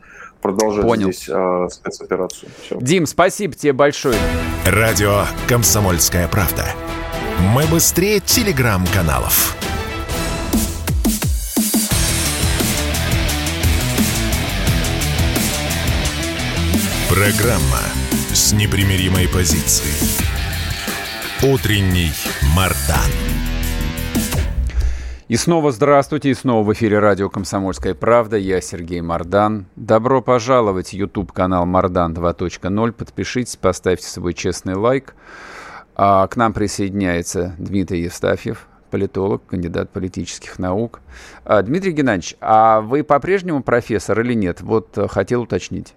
продолжать 0.44 0.84
Понял. 0.84 1.12
здесь 1.12 1.28
э, 1.28 1.68
спецоперацию. 1.70 2.50
Всё. 2.62 2.78
Дим, 2.80 3.06
спасибо 3.06 3.54
тебе 3.54 3.72
большое. 3.72 4.16
Радио 4.66 5.22
«Комсомольская 5.48 6.28
правда». 6.28 6.66
Мы 7.54 7.64
быстрее 7.70 8.20
телеграм-каналов. 8.20 9.56
Программа 17.14 17.78
с 18.32 18.52
непримиримой 18.52 19.28
позицией. 19.28 20.18
Утренний 21.44 22.10
Мардан. 22.56 23.08
И 25.28 25.36
снова 25.36 25.70
здравствуйте, 25.70 26.30
и 26.30 26.34
снова 26.34 26.66
в 26.66 26.72
эфире 26.72 26.98
радио 26.98 27.30
«Комсомольская 27.30 27.94
правда». 27.94 28.36
Я 28.36 28.60
Сергей 28.60 29.00
Мордан. 29.00 29.66
Добро 29.76 30.22
пожаловать 30.22 30.88
в 30.88 30.94
YouTube-канал 30.94 31.66
«Мордан 31.66 32.14
2.0». 32.14 32.90
Подпишитесь, 32.90 33.54
поставьте 33.54 34.08
свой 34.08 34.34
честный 34.34 34.74
лайк. 34.74 35.14
А 35.94 36.26
к 36.26 36.34
нам 36.34 36.52
присоединяется 36.52 37.54
Дмитрий 37.58 38.02
Евстафьев, 38.02 38.66
политолог, 38.90 39.46
кандидат 39.46 39.88
политических 39.90 40.58
наук. 40.58 41.00
А, 41.44 41.62
Дмитрий 41.62 41.92
Геннадьевич, 41.92 42.34
а 42.40 42.80
вы 42.80 43.04
по-прежнему 43.04 43.62
профессор 43.62 44.20
или 44.20 44.34
нет? 44.34 44.62
Вот 44.62 44.98
э, 44.98 45.06
хотел 45.06 45.42
уточнить. 45.42 45.94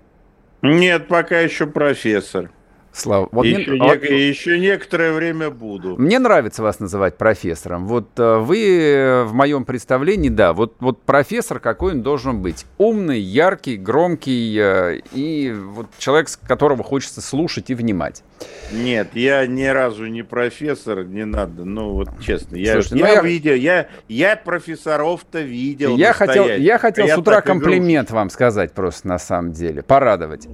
Нет, 0.61 1.07
пока 1.07 1.39
еще 1.39 1.67
профессор. 1.67 2.49
Слава. 2.91 3.29
Вот 3.31 3.45
еще, 3.45 3.69
мне- 3.71 3.79
не- 3.79 3.87
вот- 3.87 4.03
еще 4.03 4.57
некоторое 4.57 5.13
время 5.13 5.51
буду. 5.51 5.95
Мне 5.99 6.17
нравится 6.17 6.63
вас 6.63 6.79
называть 6.79 7.15
профессором. 7.15 7.85
Вот 7.85 8.09
э, 8.17 8.37
вы 8.39 8.79
э, 8.79 9.23
в 9.23 9.33
моем 9.33 9.65
представлении, 9.65 10.29
да, 10.29 10.53
вот, 10.53 10.77
вот 10.79 11.03
профессор 11.03 11.59
какой 11.59 11.91
он 11.93 12.01
должен 12.01 12.41
быть. 12.41 12.65
Умный, 12.79 13.19
яркий, 13.19 13.77
громкий 13.77 14.57
э, 14.59 15.01
и 15.13 15.53
вот 15.55 15.87
человек, 15.99 16.27
с 16.27 16.37
которого 16.37 16.83
хочется 16.83 17.21
слушать 17.21 17.69
и 17.69 17.75
внимать. 17.75 18.23
Нет, 18.71 19.09
я 19.13 19.45
ни 19.47 19.63
разу 19.63 20.05
не 20.07 20.23
профессор, 20.23 21.03
не 21.05 21.25
надо. 21.25 21.63
Ну 21.63 21.91
вот 21.93 22.09
честно, 22.21 22.55
я, 22.57 22.73
Слушайте, 22.73 22.97
я 22.99 23.07
ну 23.07 23.13
я- 23.15 23.21
видел, 23.21 23.53
я, 23.53 23.87
я 24.09 24.35
профессоров-то 24.35 25.39
видел. 25.39 25.95
я 25.97 26.13
хотел, 26.13 26.47
я 26.47 26.77
хотел 26.77 27.05
А 27.05 27.09
с 27.09 27.17
утра 27.17 27.41
комплимент 27.41 28.11
вам 28.11 28.29
сказать 28.29 28.73
просто 28.73 29.07
на 29.07 29.19
самом 29.19 29.53
деле, 29.53 29.81
порадовать. 29.83 30.47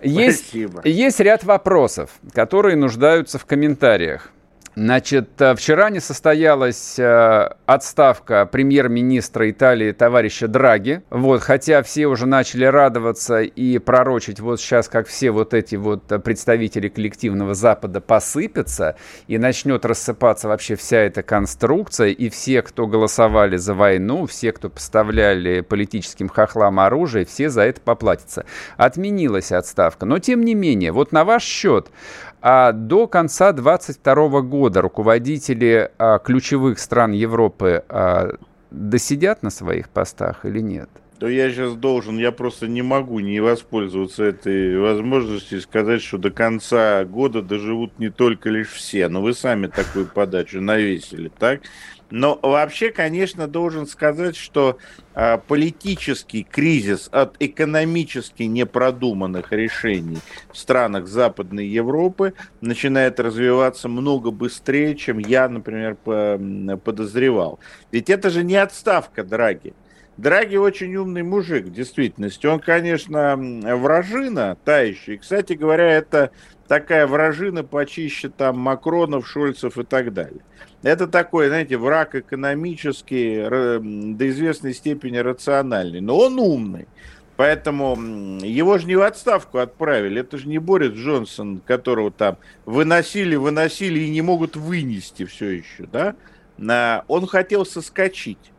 Есть, 0.00 0.48
Спасибо. 0.48 0.80
есть 0.84 1.20
ряд 1.20 1.44
вопросов, 1.44 2.10
которые 2.32 2.76
нуждаются 2.76 3.38
в 3.38 3.44
комментариях. 3.44 4.30
Значит, 4.74 5.28
э, 5.38 5.54
вчера 5.54 5.90
не 5.90 6.00
состоялась 6.00 6.98
э, 6.98 7.50
отставка 7.66 8.46
премьер-министра 8.46 9.50
Италии 9.50 9.92
товарища 9.92 10.48
Драги. 10.48 11.02
Вот, 11.10 11.42
хотя 11.42 11.82
все 11.82 12.06
уже 12.06 12.24
начали 12.24 12.64
радоваться 12.64 13.42
и 13.42 13.76
пророчить, 13.76 14.40
вот 14.40 14.60
сейчас 14.60 14.88
как 14.88 15.08
все 15.08 15.30
вот 15.30 15.52
эти 15.52 15.76
вот 15.76 16.10
э, 16.10 16.18
представители 16.18 16.88
коллективного 16.88 17.52
Запада 17.52 18.00
посыпятся, 18.00 18.96
и 19.26 19.36
начнет 19.36 19.84
рассыпаться 19.84 20.48
вообще 20.48 20.74
вся 20.76 21.00
эта 21.00 21.22
конструкция, 21.22 22.08
и 22.08 22.30
все, 22.30 22.62
кто 22.62 22.86
голосовали 22.86 23.58
за 23.58 23.74
войну, 23.74 24.24
все, 24.24 24.52
кто 24.52 24.70
поставляли 24.70 25.60
политическим 25.60 26.30
хохлам 26.30 26.80
оружие, 26.80 27.26
все 27.26 27.50
за 27.50 27.62
это 27.62 27.82
поплатятся. 27.82 28.46
Отменилась 28.78 29.52
отставка. 29.52 30.06
Но 30.06 30.18
тем 30.18 30.40
не 30.42 30.54
менее, 30.54 30.92
вот 30.92 31.12
на 31.12 31.24
ваш 31.26 31.42
счет, 31.42 31.90
до 32.42 33.06
конца 33.06 33.52
2022 33.52 34.40
года 34.42 34.82
руководители 34.82 35.90
а, 35.98 36.18
ключевых 36.18 36.78
стран 36.78 37.12
Европы 37.12 37.84
а, 37.88 38.36
досидят 38.70 39.42
на 39.42 39.50
своих 39.50 39.88
постах 39.88 40.44
или 40.44 40.60
нет? 40.60 40.88
то 41.22 41.28
я 41.28 41.52
сейчас 41.52 41.74
должен, 41.74 42.18
я 42.18 42.32
просто 42.32 42.66
не 42.66 42.82
могу 42.82 43.20
не 43.20 43.38
воспользоваться 43.38 44.24
этой 44.24 44.76
возможностью 44.76 45.58
и 45.58 45.60
сказать, 45.60 46.02
что 46.02 46.18
до 46.18 46.32
конца 46.32 47.04
года 47.04 47.42
доживут 47.42 47.96
не 48.00 48.10
только 48.10 48.50
лишь 48.50 48.70
все. 48.70 49.08
Но 49.08 49.22
вы 49.22 49.32
сами 49.32 49.68
такую 49.68 50.06
подачу 50.06 50.60
навесили, 50.60 51.30
так? 51.38 51.60
Но 52.12 52.38
вообще, 52.42 52.90
конечно, 52.90 53.48
должен 53.48 53.86
сказать, 53.86 54.36
что 54.36 54.76
э, 55.14 55.38
политический 55.48 56.42
кризис 56.42 57.08
от 57.10 57.36
экономически 57.40 58.42
непродуманных 58.42 59.50
решений 59.50 60.18
в 60.52 60.58
странах 60.58 61.06
Западной 61.06 61.66
Европы 61.66 62.34
начинает 62.60 63.18
развиваться 63.18 63.88
много 63.88 64.30
быстрее, 64.30 64.94
чем 64.94 65.20
я, 65.20 65.48
например, 65.48 65.94
по, 65.94 66.38
подозревал. 66.84 67.60
Ведь 67.90 68.10
это 68.10 68.28
же 68.28 68.44
не 68.44 68.56
отставка, 68.56 69.24
Драги. 69.24 69.72
Драги 70.18 70.56
очень 70.56 70.94
умный 70.96 71.22
мужик, 71.22 71.64
в 71.64 71.72
действительности. 71.72 72.46
Он, 72.46 72.60
конечно, 72.60 73.36
вражина 73.38 74.58
тающий. 74.66 75.16
Кстати 75.16 75.54
говоря, 75.54 75.90
это 75.90 76.30
такая 76.72 77.06
вражина 77.06 77.64
почище 77.64 78.30
там 78.30 78.58
Макронов, 78.58 79.28
Шольцев 79.28 79.76
и 79.76 79.82
так 79.82 80.14
далее. 80.14 80.40
Это 80.82 81.06
такой, 81.06 81.48
знаете, 81.48 81.76
враг 81.76 82.14
экономический, 82.14 84.16
до 84.16 84.30
известной 84.30 84.72
степени 84.72 85.18
рациональный. 85.18 86.00
Но 86.00 86.16
он 86.16 86.38
умный. 86.38 86.88
Поэтому 87.36 87.94
его 88.42 88.78
же 88.78 88.86
не 88.86 88.96
в 88.96 89.02
отставку 89.02 89.58
отправили. 89.58 90.22
Это 90.22 90.38
же 90.38 90.48
не 90.48 90.56
Борис 90.56 90.94
Джонсон, 90.94 91.60
которого 91.60 92.10
там 92.10 92.38
выносили, 92.64 93.36
выносили 93.36 94.00
и 94.00 94.10
не 94.10 94.22
могут 94.22 94.56
вынести 94.56 95.26
все 95.26 95.50
еще. 95.50 95.86
Да? 95.92 97.04
Он 97.06 97.26
хотел 97.26 97.66
соскочить. 97.66 98.50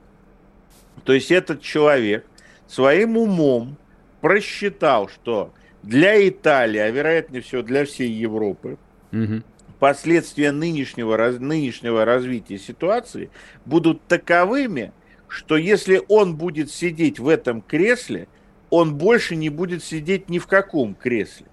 То 1.03 1.13
есть 1.13 1.31
этот 1.31 1.61
человек 1.61 2.27
своим 2.67 3.17
умом 3.17 3.75
просчитал, 4.21 5.09
что 5.09 5.51
для 5.83 6.27
Италии, 6.27 6.79
а 6.79 6.89
вероятнее 6.89 7.41
всего 7.41 7.61
для 7.61 7.85
всей 7.85 8.09
Европы, 8.09 8.77
угу. 9.11 9.43
последствия 9.79 10.51
нынешнего, 10.51 11.17
нынешнего 11.39 12.05
развития 12.05 12.57
ситуации 12.57 13.29
будут 13.65 14.01
таковыми, 14.07 14.93
что 15.27 15.57
если 15.57 16.01
он 16.07 16.35
будет 16.35 16.71
сидеть 16.71 17.19
в 17.19 17.27
этом 17.27 17.61
кресле, 17.61 18.27
он 18.69 18.95
больше 18.95 19.35
не 19.35 19.49
будет 19.49 19.83
сидеть 19.83 20.29
ни 20.29 20.39
в 20.39 20.47
каком 20.47 20.95
кресле. 20.95 21.47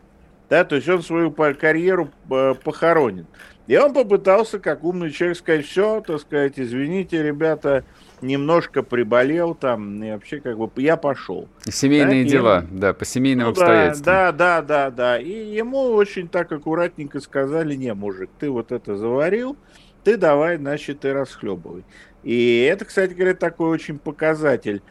Да, 0.49 0.65
то 0.65 0.77
есть 0.77 0.89
он 0.89 1.03
свою 1.03 1.31
карьеру 1.31 2.11
э, 2.31 2.55
похоронит. 2.65 3.27
И 3.69 3.77
он 3.77 3.93
попытался, 3.95 4.59
как 4.59 4.83
умный 4.83 5.13
человек, 5.13 5.39
сказать, 5.39 5.65
все, 5.65 6.01
так 6.01 6.21
сказать, 6.21 6.55
извините, 6.57 7.23
ребята, 7.23 7.85
немножко 8.23 8.83
приболел 8.83 9.55
там, 9.55 10.03
и 10.03 10.11
вообще 10.11 10.41
как 10.41 10.59
бы 10.59 10.71
я 10.77 10.97
пошел. 10.97 11.49
Семейные 11.65 12.25
да, 12.25 12.31
дела, 12.31 12.57
ему, 12.59 12.79
да, 12.79 12.93
по 12.95 13.05
семейным 13.05 13.47
ну, 13.47 13.51
обстоятельствам. 13.51 14.05
Да, 14.05 14.33
да, 14.33 14.63
да, 14.63 14.91
да. 14.91 15.19
И 15.19 15.55
ему 15.55 15.93
очень 15.93 16.29
так 16.29 16.51
аккуратненько 16.53 17.21
сказали, 17.21 17.75
не, 17.75 17.93
мужик, 17.95 18.31
ты 18.39 18.51
вот 18.51 18.73
это 18.73 18.97
заварил, 18.97 19.57
ты 20.05 20.17
давай, 20.17 20.57
значит, 20.57 21.01
ты 21.01 21.13
расхлебывай. 21.13 21.85
И 22.23 22.63
это, 22.71 22.85
кстати 22.85 23.15
говоря, 23.15 23.35
такой 23.35 23.71
очень 23.71 23.99
показатель 23.99 24.83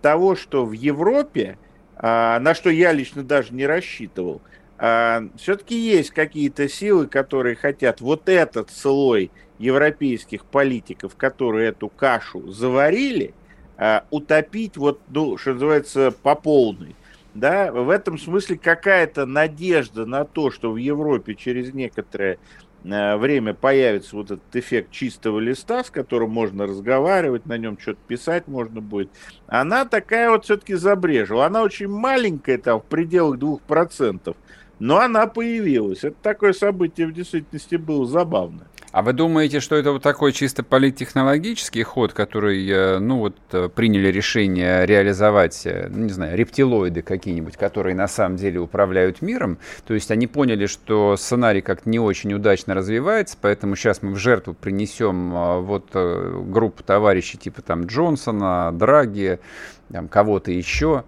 того, 0.00 0.36
что 0.36 0.64
в 0.64 0.72
Европе, 0.72 1.58
а, 1.96 2.38
на 2.40 2.54
что 2.54 2.70
я 2.70 2.92
лично 2.92 3.22
даже 3.22 3.54
не 3.54 3.66
рассчитывал, 3.66 4.42
а, 4.78 5.24
все-таки 5.36 5.76
есть 5.76 6.10
какие-то 6.10 6.68
силы, 6.68 7.06
которые 7.06 7.56
хотят 7.56 8.00
вот 8.00 8.28
этот 8.28 8.70
слой 8.70 9.30
европейских 9.58 10.44
политиков, 10.44 11.16
которые 11.16 11.68
эту 11.68 11.88
кашу 11.88 12.50
заварили, 12.50 13.34
а, 13.76 14.04
утопить 14.10 14.76
вот, 14.76 15.00
ну, 15.08 15.36
что 15.36 15.54
называется, 15.54 16.12
по 16.22 16.34
полной. 16.34 16.94
Да, 17.34 17.72
в 17.72 17.88
этом 17.88 18.18
смысле 18.18 18.58
какая-то 18.58 19.24
надежда 19.24 20.04
на 20.04 20.24
то, 20.24 20.50
что 20.50 20.70
в 20.70 20.76
Европе 20.76 21.34
через 21.34 21.72
некоторое 21.72 22.38
а, 22.84 23.16
время 23.16 23.54
появится 23.54 24.16
вот 24.16 24.30
этот 24.30 24.54
эффект 24.54 24.90
чистого 24.90 25.38
листа, 25.38 25.84
с 25.84 25.90
которым 25.90 26.30
можно 26.30 26.66
разговаривать, 26.66 27.46
на 27.46 27.56
нем 27.56 27.78
что-то 27.78 28.00
писать 28.06 28.48
можно 28.48 28.80
будет, 28.80 29.10
она 29.46 29.84
такая 29.84 30.30
вот 30.30 30.44
все-таки 30.44 30.74
забрежила. 30.74 31.46
Она 31.46 31.62
очень 31.62 31.88
маленькая, 31.88 32.58
там, 32.58 32.80
в 32.80 32.84
пределах 32.84 33.38
2%, 33.38 34.36
но 34.78 34.98
она 34.98 35.26
появилась. 35.26 36.04
Это 36.04 36.16
такое 36.22 36.52
событие 36.52 37.06
в 37.06 37.12
действительности 37.12 37.76
было 37.76 38.04
забавное. 38.06 38.66
А 38.92 39.00
вы 39.00 39.14
думаете, 39.14 39.60
что 39.60 39.74
это 39.74 39.90
вот 39.92 40.02
такой 40.02 40.32
чисто 40.32 40.62
политтехнологический 40.62 41.82
ход, 41.82 42.12
который, 42.12 42.68
э, 42.68 42.98
ну 42.98 43.20
вот, 43.20 43.34
э, 43.52 43.70
приняли 43.74 44.08
решение 44.08 44.84
реализовать, 44.84 45.62
э, 45.64 45.88
ну, 45.88 46.04
не 46.04 46.12
знаю, 46.12 46.36
рептилоиды 46.36 47.00
какие-нибудь, 47.00 47.56
которые 47.56 47.96
на 47.96 48.06
самом 48.06 48.36
деле 48.36 48.60
управляют 48.60 49.22
миром? 49.22 49.56
То 49.86 49.94
есть 49.94 50.10
они 50.10 50.26
поняли, 50.26 50.66
что 50.66 51.16
сценарий 51.16 51.62
как-то 51.62 51.88
не 51.88 51.98
очень 51.98 52.34
удачно 52.34 52.74
развивается, 52.74 53.38
поэтому 53.40 53.76
сейчас 53.76 54.02
мы 54.02 54.12
в 54.12 54.18
жертву 54.18 54.52
принесем 54.52 55.62
вот 55.62 55.86
группу 55.94 56.82
товарищей 56.82 57.38
типа 57.38 57.62
там 57.62 57.86
Джонсона, 57.86 58.72
Драги, 58.74 59.38
там, 59.90 60.06
кого-то 60.06 60.50
еще. 60.50 61.04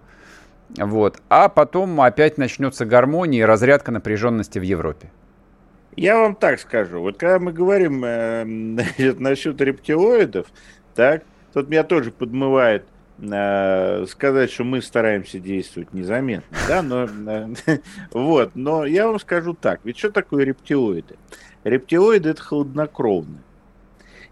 Вот. 0.75 1.21
А 1.29 1.49
потом 1.49 2.01
опять 2.01 2.39
начнется 2.39 2.83
гармония 2.85 3.41
и 3.41 3.45
разрядка 3.45 3.91
напряженности 3.91 4.57
в 4.57 4.63
Европе. 4.63 5.11
Я 5.95 6.19
вам 6.19 6.35
так 6.35 6.59
скажу. 6.59 6.99
Вот 6.99 7.17
когда 7.17 7.39
мы 7.39 7.53
говорим 7.53 8.03
э, 8.03 8.43
насчет 9.17 9.59
рептилоидов, 9.61 10.47
так, 10.93 11.23
тут 11.53 11.69
меня 11.69 11.83
тоже 11.83 12.11
подмывает 12.11 12.85
э, 13.19 14.05
сказать, 14.07 14.51
что 14.51 14.65
мы 14.65 14.81
стараемся 14.81 15.39
действовать 15.39 15.93
незаметно, 15.93 16.57
да, 16.67 16.81
но 16.81 17.05
э, 17.05 17.47
вот, 18.11 18.51
но 18.55 18.85
я 18.85 19.07
вам 19.07 19.19
скажу 19.19 19.53
так, 19.53 19.79
ведь 19.85 19.97
что 19.97 20.11
такое 20.11 20.43
рептилоиды? 20.43 21.15
Рептилоиды 21.63 22.29
это 22.29 22.41
холоднокровные. 22.41 23.41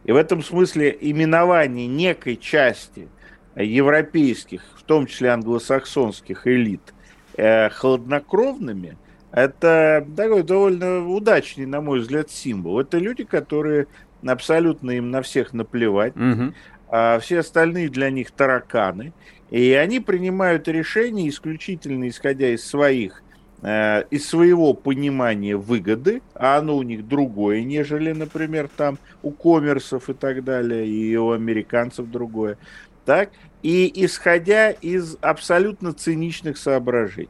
И 0.04 0.12
в 0.12 0.17
этом 0.17 0.43
смысле 0.43 0.95
именование 0.99 1.88
некой 1.88 2.36
части 2.36 3.08
европейских, 3.56 4.62
в 4.76 4.84
том 4.84 5.06
числе 5.06 5.30
англосаксонских 5.30 6.45
элит, 6.45 6.93
холоднокровными– 7.38 8.97
это 9.34 10.06
такой 10.15 10.43
довольно 10.43 11.08
удачный, 11.08 11.65
на 11.65 11.82
мой 11.82 12.00
взгляд, 12.00 12.30
символ. 12.30 12.80
Это 12.80 13.00
люди, 13.00 13.24
которые 13.24 13.88
абсолютно 14.26 14.91
им 14.91 15.10
на 15.10 15.24
всех 15.24 15.54
наплевать, 15.54 16.15
угу. 16.15 16.54
а 16.88 17.19
все 17.19 17.39
остальные 17.39 17.89
для 17.89 18.12
них 18.12 18.30
тараканы. 18.32 19.12
И 19.50 19.74
они 19.74 20.00
принимают 20.00 20.67
решения 20.67 21.28
исключительно 21.28 22.08
исходя 22.10 22.50
из 22.50 22.65
своих 22.65 23.24
э, 23.63 24.04
из 24.12 24.28
своего 24.28 24.76
понимания 24.76 25.58
выгоды, 25.58 26.22
а 26.36 26.58
оно 26.58 26.78
у 26.78 26.84
них 26.84 27.08
другое, 27.08 27.63
нежели, 27.63 28.12
например, 28.12 28.69
там 28.76 29.00
у 29.24 29.32
коммерсов 29.32 30.10
и 30.10 30.13
так 30.13 30.43
далее, 30.43 30.88
и 30.88 31.15
у 31.15 31.32
американцев 31.32 32.08
другое. 32.08 32.58
Так? 33.04 33.32
И 33.63 33.91
исходя 34.06 34.69
из 34.69 35.17
абсолютно 35.22 35.93
циничных 35.93 36.58
соображений. 36.58 37.30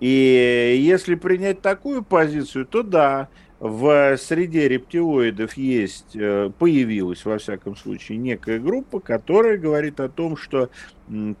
И 0.00 0.76
если 0.78 1.14
принять 1.14 1.62
такую 1.62 2.02
позицию, 2.02 2.66
то 2.66 2.82
да, 2.82 3.28
в 3.58 4.16
среде 4.18 4.68
рептилоидов 4.68 5.54
есть, 5.54 6.14
э, 6.14 6.50
появилась, 6.58 7.24
во 7.24 7.38
всяком 7.38 7.76
случае, 7.76 8.18
некая 8.18 8.58
группа, 8.58 9.00
которая 9.00 9.56
говорит 9.56 9.98
о 10.00 10.10
том, 10.10 10.36
что 10.36 10.68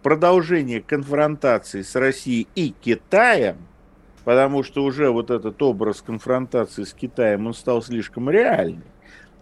продолжение 0.02 0.80
конфронтации 0.80 1.82
с 1.82 1.94
Россией 1.94 2.48
и 2.54 2.74
Китаем, 2.80 3.58
потому 4.24 4.62
что 4.62 4.82
уже 4.84 5.10
вот 5.10 5.30
этот 5.30 5.60
образ 5.60 6.00
конфронтации 6.00 6.84
с 6.84 6.94
Китаем, 6.94 7.46
он 7.46 7.54
стал 7.54 7.82
слишком 7.82 8.30
реальный, 8.30 8.82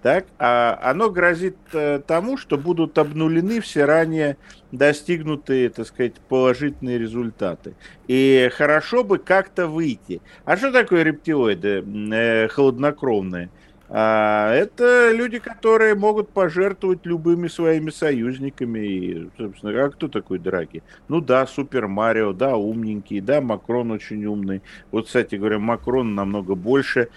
так, 0.04 0.26
а 0.38 0.78
оно 0.82 1.08
грозит 1.08 1.56
э, 1.72 1.98
тому, 2.06 2.36
что 2.36 2.58
будут 2.58 2.98
обнулены 2.98 3.62
все 3.62 3.86
ранее 3.86 4.36
достигнутые, 4.70 5.70
так 5.70 5.86
сказать, 5.86 6.16
положительные 6.28 6.98
результаты. 6.98 7.74
И 8.06 8.50
хорошо 8.54 9.02
бы 9.02 9.16
как-то 9.16 9.66
выйти. 9.66 10.20
А 10.44 10.58
что 10.58 10.70
такое 10.72 11.04
рептилоиды 11.04 11.82
э, 12.12 12.48
холоднокровные? 12.48 13.48
А, 13.88 14.52
это 14.52 15.10
люди, 15.10 15.38
которые 15.38 15.94
могут 15.94 16.28
пожертвовать 16.28 17.06
любыми 17.06 17.48
своими 17.48 17.88
союзниками. 17.88 18.78
И, 18.80 19.30
собственно, 19.38 19.84
а 19.84 19.88
кто 19.88 20.08
такой 20.08 20.38
Драги? 20.38 20.82
Ну 21.08 21.22
да, 21.22 21.46
Супер 21.46 21.88
Марио, 21.88 22.34
да, 22.34 22.56
умненький, 22.56 23.20
да, 23.20 23.40
Макрон 23.40 23.90
очень 23.90 24.22
умный. 24.26 24.60
Вот, 24.90 25.06
кстати 25.06 25.36
говоря, 25.36 25.58
Макрон 25.58 26.14
намного 26.14 26.54
больше 26.54 27.08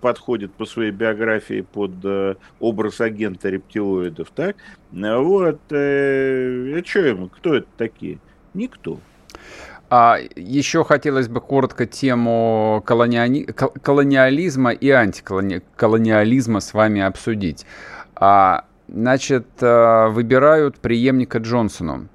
подходит 0.00 0.52
по 0.54 0.64
своей 0.64 0.90
биографии 0.90 1.60
под 1.60 1.92
э, 2.04 2.36
образ 2.60 3.00
агента 3.00 3.48
рептилоидов, 3.48 4.30
так? 4.34 4.56
Э, 4.92 5.18
вот, 5.18 5.60
э, 5.70 6.82
что 6.84 7.00
ему, 7.00 7.28
кто 7.28 7.54
это 7.54 7.68
такие? 7.76 8.18
Никто. 8.54 8.98
А 9.90 10.18
еще 10.36 10.84
хотелось 10.84 11.28
бы 11.28 11.40
коротко 11.40 11.86
тему 11.86 12.82
колониали... 12.84 13.44
колониализма 13.44 14.72
и 14.72 14.90
антиколониализма 14.90 16.60
с 16.60 16.74
вами 16.74 17.00
обсудить. 17.00 17.64
А, 18.14 18.64
значит, 18.88 19.46
выбирают 19.60 20.78
преемника 20.78 21.38
Джонсону. 21.38 22.08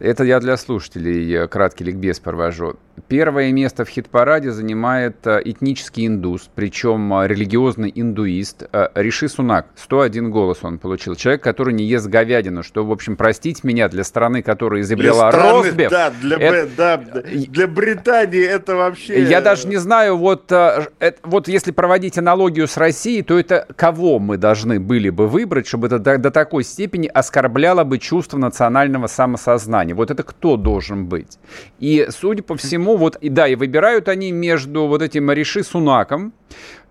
Это 0.00 0.24
я 0.24 0.40
для 0.40 0.56
слушателей 0.56 1.30
э, 1.30 1.46
краткий 1.46 1.84
ликбез 1.84 2.20
провожу. 2.20 2.76
Первое 3.08 3.52
место 3.52 3.84
в 3.84 3.88
хит-параде 3.88 4.50
занимает 4.50 5.26
э, 5.26 5.40
этнический 5.44 6.06
индус, 6.06 6.50
причем 6.54 7.12
э, 7.14 7.28
религиозный 7.28 7.92
индуист 7.94 8.64
Риши 8.94 9.28
Сунак. 9.28 9.66
101 9.76 10.30
голос 10.30 10.58
он 10.62 10.78
получил. 10.78 11.14
Человек, 11.14 11.42
который 11.42 11.74
не 11.74 11.84
ест 11.84 12.06
говядину, 12.06 12.62
что, 12.62 12.84
в 12.84 12.92
общем, 12.92 13.16
простить 13.16 13.64
меня, 13.64 13.88
для 13.88 14.04
страны, 14.04 14.42
которая 14.42 14.82
изобрела 14.82 15.30
для 15.30 15.40
страны. 15.40 15.88
Да, 15.90 16.10
для, 16.10 16.36
это, 16.36 16.70
да, 16.76 16.96
для 16.98 17.66
Британии 17.66 18.44
это 18.44 18.76
вообще... 18.76 19.22
Я 19.24 19.40
даже 19.40 19.68
не 19.68 19.76
знаю, 19.76 20.16
вот, 20.16 20.50
это, 20.50 21.14
вот 21.22 21.48
если 21.48 21.70
проводить 21.70 22.18
аналогию 22.18 22.66
с 22.66 22.76
Россией, 22.76 23.22
то 23.22 23.38
это 23.38 23.66
кого 23.76 24.18
мы 24.18 24.36
должны 24.36 24.80
были 24.80 25.10
бы 25.10 25.26
выбрать, 25.26 25.66
чтобы 25.66 25.86
это 25.86 25.98
до, 25.98 26.18
до 26.18 26.30
такой 26.30 26.64
степени 26.64 27.06
оскорбляло 27.06 27.84
бы 27.84 27.98
чувство 27.98 28.38
национального 28.38 29.06
самосознания. 29.06 29.94
Вот 29.94 30.10
это 30.10 30.22
кто 30.22 30.56
должен 30.56 31.06
быть? 31.06 31.38
И, 31.78 32.06
судя 32.10 32.42
по 32.42 32.56
всему, 32.56 32.89
вот, 32.96 33.16
и 33.16 33.28
да, 33.28 33.48
и 33.48 33.54
выбирают 33.54 34.08
они 34.08 34.32
между 34.32 34.86
вот 34.86 35.02
этим 35.02 35.30
Риши 35.30 35.62
Сунаком, 35.62 36.32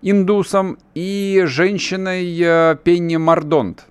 индусом, 0.02 0.78
и 0.94 1.42
женщиной 1.46 2.38
э, 2.40 2.76
Пенни 2.82 3.16
Мардонт. 3.16 3.86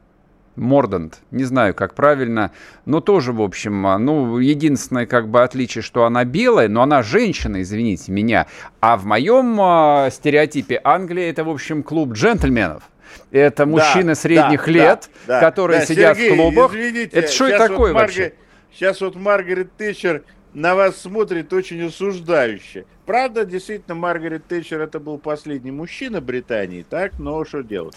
Мордант, 0.55 1.19
не 1.31 1.45
знаю, 1.45 1.73
как 1.73 1.95
правильно, 1.95 2.51
но 2.85 2.99
тоже, 2.99 3.31
в 3.31 3.41
общем, 3.41 3.87
а, 3.87 3.97
ну, 3.97 4.39
единственное, 4.39 5.05
как 5.05 5.29
бы, 5.29 5.41
отличие, 5.41 5.81
что 5.81 6.03
она 6.03 6.25
белая, 6.25 6.67
но 6.67 6.81
она 6.81 7.01
женщина, 7.01 7.61
извините 7.61 8.11
меня, 8.11 8.47
а 8.81 8.97
в 8.97 9.05
моем 9.05 9.59
э, 9.59 10.09
стереотипе 10.11 10.81
Англия 10.83 11.29
это, 11.29 11.43
в 11.43 11.49
общем, 11.49 11.81
клуб 11.81 12.13
джентльменов. 12.13 12.83
Это 13.31 13.65
мужчины 13.65 14.11
да, 14.11 14.15
средних 14.15 14.65
да, 14.65 14.71
лет, 14.71 15.09
да, 15.27 15.39
которые 15.39 15.79
да, 15.79 15.85
сидят 15.85 16.17
Сергей, 16.17 16.33
в 16.33 16.35
клубах. 16.35 16.71
Извините, 16.73 17.17
это 17.17 17.31
что 17.31 17.47
это 17.47 17.67
такое 17.67 17.93
вот 17.93 18.01
вообще? 18.01 18.21
Марга... 18.21 18.35
Сейчас 18.73 19.01
вот 19.01 19.15
Маргарет 19.15 19.71
Тэтчер 19.77 20.23
на 20.53 20.75
вас 20.75 20.97
смотрит 20.97 21.53
очень 21.53 21.81
осуждающе. 21.83 22.85
Правда, 23.05 23.45
действительно, 23.45 23.95
Маргарет 23.95 24.45
Тэтчер 24.47 24.81
это 24.81 24.99
был 24.99 25.17
последний 25.17 25.71
мужчина 25.71 26.21
Британии, 26.21 26.85
так? 26.87 27.19
Но 27.19 27.43
что 27.45 27.61
делать? 27.61 27.95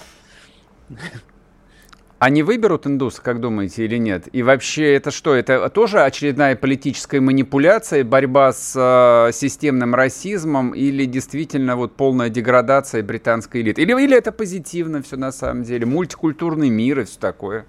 Они 2.19 2.45
выберут 2.45 2.87
индуса, 2.87 3.21
как 3.21 3.41
думаете, 3.41 3.85
или 3.85 3.97
нет? 3.97 4.29
И 4.31 4.45
вообще 4.45 4.95
это 4.95 5.11
что? 5.11 5.35
Это 5.35 5.69
тоже 5.71 6.03
очередная 6.03 6.55
политическая 6.55 7.19
манипуляция, 7.19 8.05
борьба 8.05 8.53
с 8.53 8.75
э, 8.77 9.33
системным 9.33 9.93
расизмом 9.97 10.71
или 10.71 11.05
действительно 11.05 11.75
вот 11.75 11.97
полная 11.97 12.29
деградация 12.29 13.03
британской 13.03 13.63
элиты? 13.63 13.83
Или, 13.83 14.01
или 14.01 14.17
это 14.17 14.31
позитивно 14.31 15.03
все 15.03 15.17
на 15.17 15.33
самом 15.33 15.65
деле? 15.65 15.85
Мультикультурный 15.85 16.71
мир 16.71 17.01
и 17.01 17.05
все 17.07 17.19
такое? 17.19 17.67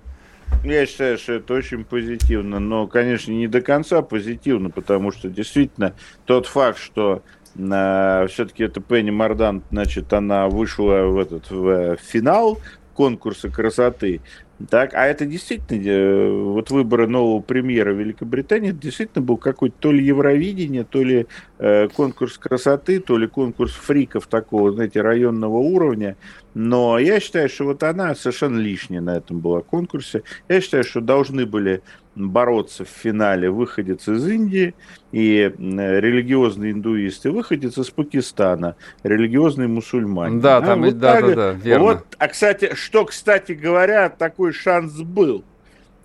Я 0.64 0.86
считаю, 0.86 1.18
что 1.18 1.34
это 1.34 1.54
очень 1.54 1.84
позитивно, 1.84 2.60
но, 2.60 2.88
конечно, 2.88 3.34
не 3.34 3.48
до 3.48 3.62
конца 3.62 4.02
позитивно, 4.02 4.70
потому 4.70 5.12
что 5.12 5.30
действительно 5.30 5.94
тот 6.26 6.46
факт, 6.46 6.80
что 6.80 7.22
э, 7.56 8.28
все-таки 8.30 8.64
это 8.64 8.80
Пенни 8.80 9.12
Мардан, 9.12 9.62
значит, 9.72 10.14
она 10.14 10.48
вышла 10.48 11.04
в 11.04 11.20
этот 11.20 11.52
в 11.52 11.98
финал 11.98 12.60
конкурса 12.94 13.50
красоты, 13.50 14.22
так, 14.70 14.94
а 14.94 15.06
это 15.06 15.26
действительно, 15.26 15.82
э, 15.82 16.32
вот 16.32 16.70
выборы 16.70 17.08
нового 17.08 17.42
премьера 17.42 17.92
Великобритании, 17.92 18.70
это 18.70 18.80
действительно 18.80 19.24
был 19.26 19.38
какой-то 19.38 19.76
то 19.80 19.92
ли 19.92 20.06
Евровидение, 20.06 20.84
то 20.84 21.04
ли 21.04 21.26
э, 21.58 21.88
конкурс 21.90 22.38
красоты, 22.38 23.00
то 23.00 23.18
ли 23.18 23.28
конкурс 23.28 23.74
фриков 23.74 24.28
такого, 24.28 24.72
знаете, 24.72 25.02
районного 25.02 25.58
уровня. 25.58 26.16
Но 26.54 27.00
я 27.00 27.20
считаю, 27.20 27.50
что 27.50 27.66
вот 27.66 27.84
она 27.84 28.14
совершенно 28.16 28.60
лишняя 28.60 29.02
на 29.02 29.18
этом 29.18 29.40
была 29.40 29.62
конкурсе. 29.62 30.22
Я 30.48 30.62
считаю, 30.62 30.84
что 30.84 31.02
должны 31.02 31.46
были 31.46 31.82
бороться 32.16 32.86
в 32.86 32.90
финале 32.90 33.50
выходец 33.50 34.08
из 34.08 34.28
Индии 34.28 34.76
и 35.12 35.52
религиозный 35.60 36.72
индуист, 36.72 37.26
и 37.26 37.30
выходец 37.30 37.78
из 37.78 37.90
Пакистана, 37.90 38.76
религиозный 39.04 39.68
мусульманин. 39.68 40.40
Да, 40.40 40.58
а, 40.58 40.62
там, 40.62 40.84
вот 40.84 41.00
да, 41.00 41.14
так, 41.14 41.26
да, 41.28 41.36
да, 41.36 41.52
верно. 41.52 41.86
Вот, 41.86 42.06
а, 42.18 42.28
кстати, 42.28 42.76
что, 42.76 43.06
кстати 43.06 43.54
говоря, 43.54 44.10
такой 44.10 44.54
шанс 44.54 44.94
был, 44.94 45.44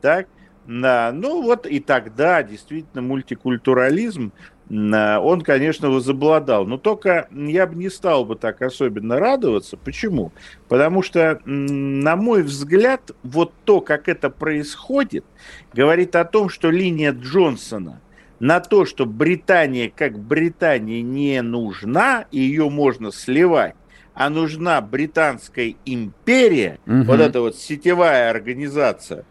так? 0.01 0.29
Да, 0.69 1.13
ну 1.15 1.41
вот 1.41 1.67
и 1.67 1.81
тогда 1.81 2.43
действительно 2.43 3.01
мультикультурализм 3.01 4.33
он, 4.71 5.41
конечно, 5.41 5.89
возобладал. 5.89 6.67
Но 6.67 6.77
только 6.77 7.27
я 7.31 7.67
бы 7.67 7.75
не 7.75 7.89
стал 7.89 8.27
бы 8.27 8.37
так 8.37 8.61
особенно 8.61 9.19
радоваться. 9.19 9.79
Почему? 9.79 10.31
Потому 10.69 11.03
что, 11.03 11.41
на 11.47 12.17
мой 12.17 12.43
взгляд, 12.43 13.13
вот 13.23 13.55
то, 13.65 13.81
как 13.81 14.11
это 14.11 14.29
происходит, 14.29 15.25
говорит 15.73 16.15
о 16.17 16.27
том, 16.27 16.51
что 16.51 16.71
линия 16.71 17.13
Джонсона 17.13 18.03
на 18.39 18.61
то, 18.61 18.85
что 18.85 19.07
Британия 19.07 19.91
как 19.95 20.19
Британия 20.19 21.01
не 21.01 21.41
нужна, 21.41 22.27
и 22.31 22.41
ее 22.41 22.69
можно 22.69 23.11
сливать, 23.11 23.75
а 24.13 24.29
нужна 24.29 24.83
Британская 24.83 25.77
империя, 25.87 26.79
угу. 26.87 27.05
вот 27.05 27.21
эта 27.21 27.41
вот 27.41 27.57
сетевая 27.57 28.31
организация, 28.31 29.25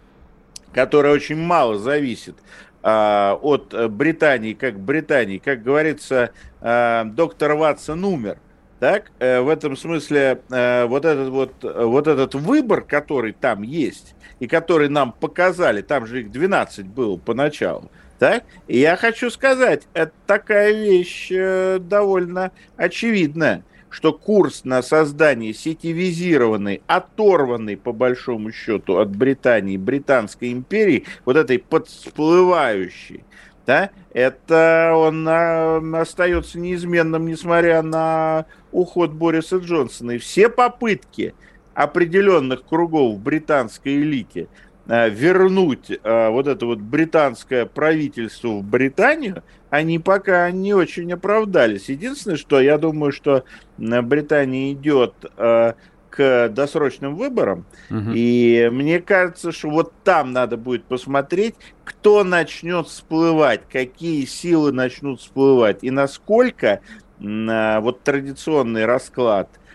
которая 0.77 1.11
очень 1.11 1.37
мало 1.37 1.79
зависит 1.79 2.35
а, 2.83 3.39
от 3.41 3.73
Британии, 3.89 4.53
как 4.53 4.79
Британии, 4.79 5.39
как 5.39 5.63
говорится, 5.63 6.29
а, 6.61 7.03
доктор 7.03 7.55
Ватсон 7.55 8.05
умер. 8.05 8.37
Так, 8.79 9.11
э, 9.17 9.39
в 9.41 9.49
этом 9.49 9.75
смысле 9.75 10.39
э, 10.51 10.85
вот 10.85 11.03
этот 11.03 11.29
вот, 11.29 11.51
вот 11.63 12.05
этот 12.05 12.35
выбор, 12.35 12.81
который 12.81 13.33
там 13.33 13.63
есть, 13.63 14.13
и 14.39 14.45
который 14.45 14.87
нам 14.87 15.13
показали, 15.13 15.81
там 15.81 16.05
же 16.05 16.21
их 16.21 16.31
12 16.31 16.85
было 16.85 17.17
поначалу, 17.17 17.89
так? 18.19 18.43
И 18.67 18.77
я 18.77 18.95
хочу 18.95 19.31
сказать, 19.31 19.87
это 19.95 20.11
такая 20.27 20.73
вещь 20.73 21.31
э, 21.31 21.79
довольно 21.81 22.51
очевидная 22.75 23.63
что 23.97 24.13
курс 24.13 24.63
на 24.63 24.83
создание 24.83 25.55
сетевизированной, 25.55 26.83
оторванной 26.85 27.77
по 27.77 27.93
большому 27.93 28.51
счету 28.51 28.99
от 28.99 29.09
Британии, 29.09 29.75
Британской 29.75 30.51
империи, 30.51 31.05
вот 31.25 31.35
этой 31.35 31.57
подсплывающей, 31.57 33.23
да, 33.65 33.89
это 34.13 34.93
он 34.95 35.27
а, 35.27 35.81
остается 35.99 36.59
неизменным, 36.59 37.25
несмотря 37.25 37.81
на 37.81 38.45
уход 38.71 39.13
Бориса 39.13 39.57
Джонсона. 39.57 40.11
И 40.11 40.17
все 40.19 40.47
попытки 40.47 41.33
определенных 41.73 42.65
кругов 42.65 43.15
в 43.15 43.19
британской 43.19 43.95
элите 43.95 44.47
вернуть 44.87 45.91
а, 46.03 46.29
вот 46.29 46.47
это 46.47 46.65
вот 46.65 46.79
британское 46.79 47.65
правительство 47.65 48.49
в 48.49 48.63
Британию, 48.63 49.43
они 49.69 49.99
пока 49.99 50.49
не 50.51 50.73
очень 50.73 51.11
оправдались. 51.11 51.89
Единственное, 51.89 52.37
что 52.37 52.59
я 52.61 52.77
думаю, 52.77 53.11
что 53.11 53.43
Британия 53.77 54.71
идет 54.71 55.13
э, 55.37 55.73
к 56.09 56.49
досрочным 56.49 57.15
выборам, 57.15 57.65
угу. 57.89 58.11
и 58.13 58.69
мне 58.71 59.01
кажется, 59.01 59.51
что 59.51 59.69
вот 59.69 59.93
там 60.03 60.31
надо 60.31 60.55
будет 60.57 60.85
посмотреть, 60.85 61.55
кто 61.83 62.23
начнет 62.23 62.87
всплывать, 62.87 63.61
какие 63.69 64.25
силы 64.25 64.71
начнут 64.71 65.19
всплывать, 65.19 65.83
и 65.83 65.91
насколько 65.91 66.79
э, 67.19 67.79
вот 67.81 68.03
традиционный 68.03 68.85
расклад 68.85 69.49
э, 69.53 69.66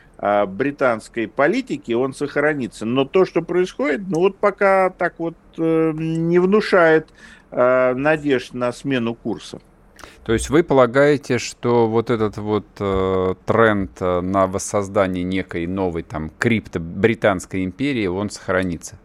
британской 0.46 1.26
политики, 1.26 1.92
он 1.92 2.14
сохранится. 2.14 2.86
Но 2.86 3.04
то, 3.04 3.24
что 3.24 3.42
происходит, 3.42 4.02
ну 4.08 4.20
вот 4.20 4.36
пока 4.36 4.90
так 4.90 5.14
вот 5.18 5.34
не 5.56 6.38
внушает 6.38 7.08
надежд 7.50 8.54
на 8.54 8.72
смену 8.72 9.14
курса. 9.14 9.60
То 10.24 10.32
есть 10.32 10.50
вы 10.50 10.62
полагаете, 10.62 11.38
что 11.38 11.88
вот 11.88 12.10
этот 12.10 12.36
вот 12.36 12.66
э, 12.78 13.34
тренд 13.44 13.90
э, 14.00 14.20
на 14.20 14.46
воссоздание 14.46 15.24
некой 15.24 15.66
новой 15.66 16.04
там 16.04 16.30
крипто-британской 16.38 17.64
империи, 17.64 18.06
он 18.06 18.30
сохранится? 18.30 18.98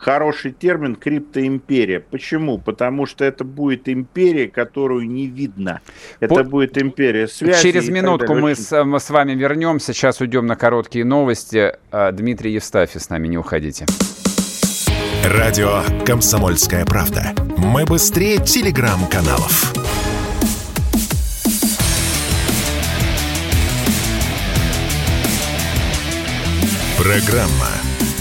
Хороший 0.00 0.52
термин 0.52 0.96
криптоимперия. 0.96 2.00
Почему? 2.00 2.56
Потому 2.56 3.04
что 3.04 3.22
это 3.22 3.44
будет 3.44 3.86
империя, 3.86 4.48
которую 4.48 5.06
не 5.06 5.26
видно. 5.26 5.82
Это 6.20 6.36
По... 6.36 6.44
будет 6.44 6.78
империя 6.78 7.28
связи. 7.28 7.62
Через 7.62 7.88
минутку 7.90 8.34
мы 8.34 8.54
с, 8.54 8.84
мы 8.84 8.98
с 8.98 9.10
вами 9.10 9.32
вернемся. 9.32 9.92
Сейчас 9.92 10.22
уйдем 10.22 10.46
на 10.46 10.56
короткие 10.56 11.04
новости. 11.04 11.74
А, 11.90 12.12
Дмитрий 12.12 12.52
Евстафий 12.52 12.98
с 12.98 13.10
нами, 13.10 13.28
не 13.28 13.36
уходите. 13.36 13.84
Радио 15.22 15.82
«Комсомольская 16.06 16.86
правда». 16.86 17.34
Мы 17.58 17.84
быстрее 17.84 18.38
телеграм-каналов. 18.38 19.74
Программа 26.96 27.68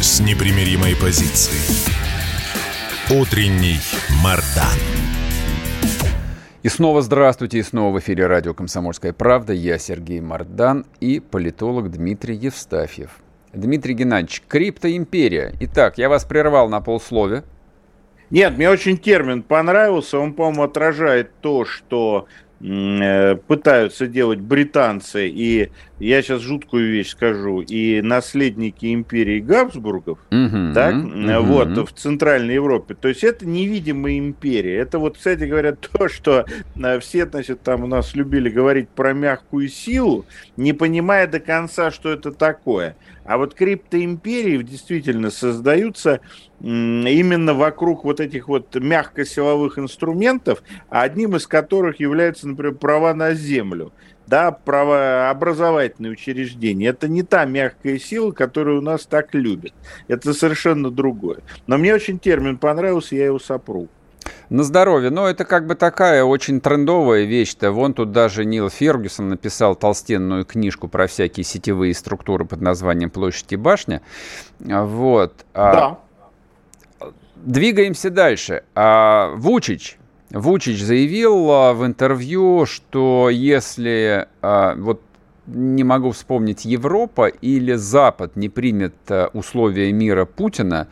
с 0.01 0.21
непримиримой 0.21 0.95
позицией. 0.95 1.78
Утренний 3.11 3.79
Мардан. 4.23 4.77
И 6.61 6.69
снова 6.69 7.01
здравствуйте, 7.01 7.57
и 7.57 7.63
снова 7.63 7.95
в 7.95 7.99
эфире 7.99 8.27
радио 8.27 8.53
«Комсомольская 8.53 9.13
правда». 9.13 9.51
Я 9.51 9.79
Сергей 9.79 10.21
Мардан 10.21 10.85
и 10.99 11.19
политолог 11.19 11.89
Дмитрий 11.89 12.35
Евстафьев. 12.35 13.09
Дмитрий 13.51 13.95
Геннадьевич, 13.95 14.43
криптоимперия. 14.47 15.53
Итак, 15.59 15.97
я 15.97 16.07
вас 16.07 16.23
прервал 16.23 16.69
на 16.69 16.81
полсловия. 16.81 17.43
Нет, 18.29 18.55
мне 18.57 18.69
очень 18.69 18.99
термин 18.99 19.41
понравился. 19.41 20.19
Он, 20.19 20.33
по-моему, 20.33 20.61
отражает 20.61 21.31
то, 21.41 21.65
что 21.65 22.27
Э, 22.61 23.35
пытаются 23.35 24.05
делать 24.05 24.39
британцы, 24.39 25.29
и 25.29 25.71
я 25.99 26.21
сейчас 26.21 26.41
жуткую 26.41 26.91
вещь 26.91 27.09
скажу, 27.09 27.61
и 27.61 28.01
наследники 28.01 28.93
империи 28.93 29.39
Габсбургов, 29.39 30.19
uh-huh, 30.31 30.73
так, 30.73 30.95
uh-huh. 30.95 31.39
вот, 31.41 31.89
в 31.89 31.93
Центральной 31.93 32.55
Европе. 32.55 32.95
То 32.95 33.09
есть 33.09 33.23
это 33.23 33.45
невидимая 33.45 34.17
империя. 34.17 34.77
Это 34.77 34.99
вот, 34.99 35.17
кстати 35.17 35.43
говоря, 35.43 35.75
то, 35.93 36.07
что 36.07 36.45
э, 36.75 36.99
все, 36.99 37.25
значит, 37.25 37.61
там 37.61 37.83
у 37.83 37.87
нас 37.87 38.15
любили 38.15 38.49
говорить 38.49 38.89
про 38.89 39.13
мягкую 39.13 39.67
силу, 39.67 40.25
не 40.57 40.73
понимая 40.73 41.27
до 41.27 41.39
конца, 41.39 41.91
что 41.91 42.09
это 42.11 42.31
такое. 42.31 42.95
А 43.25 43.37
вот 43.37 43.53
криптоимперии 43.53 44.63
действительно 44.63 45.29
создаются 45.29 46.21
именно 46.61 47.53
вокруг 47.53 48.03
вот 48.03 48.19
этих 48.19 48.47
вот 48.47 48.73
мягкосиловых 48.73 49.77
инструментов, 49.77 50.63
одним 50.89 51.35
из 51.35 51.45
которых 51.45 51.99
является, 51.99 52.47
например, 52.47 52.75
права 52.75 53.13
на 53.13 53.33
землю 53.33 53.93
да, 54.29 54.51
правообразовательные 54.51 56.11
учреждения. 56.11 56.87
Это 56.87 57.07
не 57.07 57.23
та 57.23 57.45
мягкая 57.45 57.97
сила, 57.97 58.31
которую 58.31 58.79
у 58.79 58.81
нас 58.81 59.05
так 59.05 59.33
любят. 59.33 59.73
Это 60.07 60.33
совершенно 60.33 60.91
другое. 60.91 61.39
Но 61.65 61.77
мне 61.77 61.93
очень 61.93 62.19
термин 62.19 62.57
понравился, 62.57 63.15
я 63.15 63.25
его 63.25 63.39
сопру. 63.39 63.87
На 64.49 64.63
здоровье. 64.63 65.09
Но 65.09 65.27
это 65.27 65.45
как 65.45 65.65
бы 65.65 65.73
такая 65.73 66.23
очень 66.23 66.61
трендовая 66.61 67.23
вещь-то. 67.23 67.71
Вон 67.71 67.93
тут 67.93 68.11
даже 68.11 68.45
Нил 68.45 68.69
Фергюсон 68.69 69.29
написал 69.29 69.75
толстенную 69.75 70.45
книжку 70.45 70.87
про 70.87 71.07
всякие 71.07 71.43
сетевые 71.43 71.95
структуры 71.95 72.45
под 72.45 72.61
названием 72.61 73.09
«Площадь 73.09 73.51
и 73.51 73.55
башня». 73.55 74.01
Вот. 74.59 75.45
А 75.53 75.97
да. 76.99 77.11
Двигаемся 77.35 78.09
дальше. 78.09 78.63
А, 78.75 79.33
Вучич. 79.35 79.98
Вучич 80.31 80.81
заявил 80.81 81.51
а, 81.51 81.73
в 81.73 81.85
интервью, 81.85 82.65
что 82.65 83.29
если 83.29 84.27
вот 84.41 85.01
не 85.47 85.83
могу 85.83 86.11
вспомнить, 86.11 86.65
Европа 86.65 87.27
или 87.27 87.73
Запад 87.73 88.35
не 88.35 88.49
примет 88.49 88.93
условия 89.33 89.91
мира 89.91 90.25
Путина, 90.25 90.87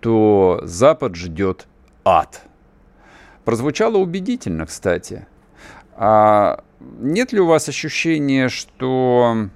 то 0.00 0.60
Запад 0.64 1.14
ждет 1.14 1.68
ад. 2.04 2.42
Прозвучало 3.44 3.98
убедительно, 3.98 4.66
кстати. 4.66 5.26
А 5.94 6.64
нет 6.80 7.32
ли 7.32 7.40
у 7.40 7.46
вас 7.46 7.68
ощущения, 7.68 8.48
что 8.48 9.48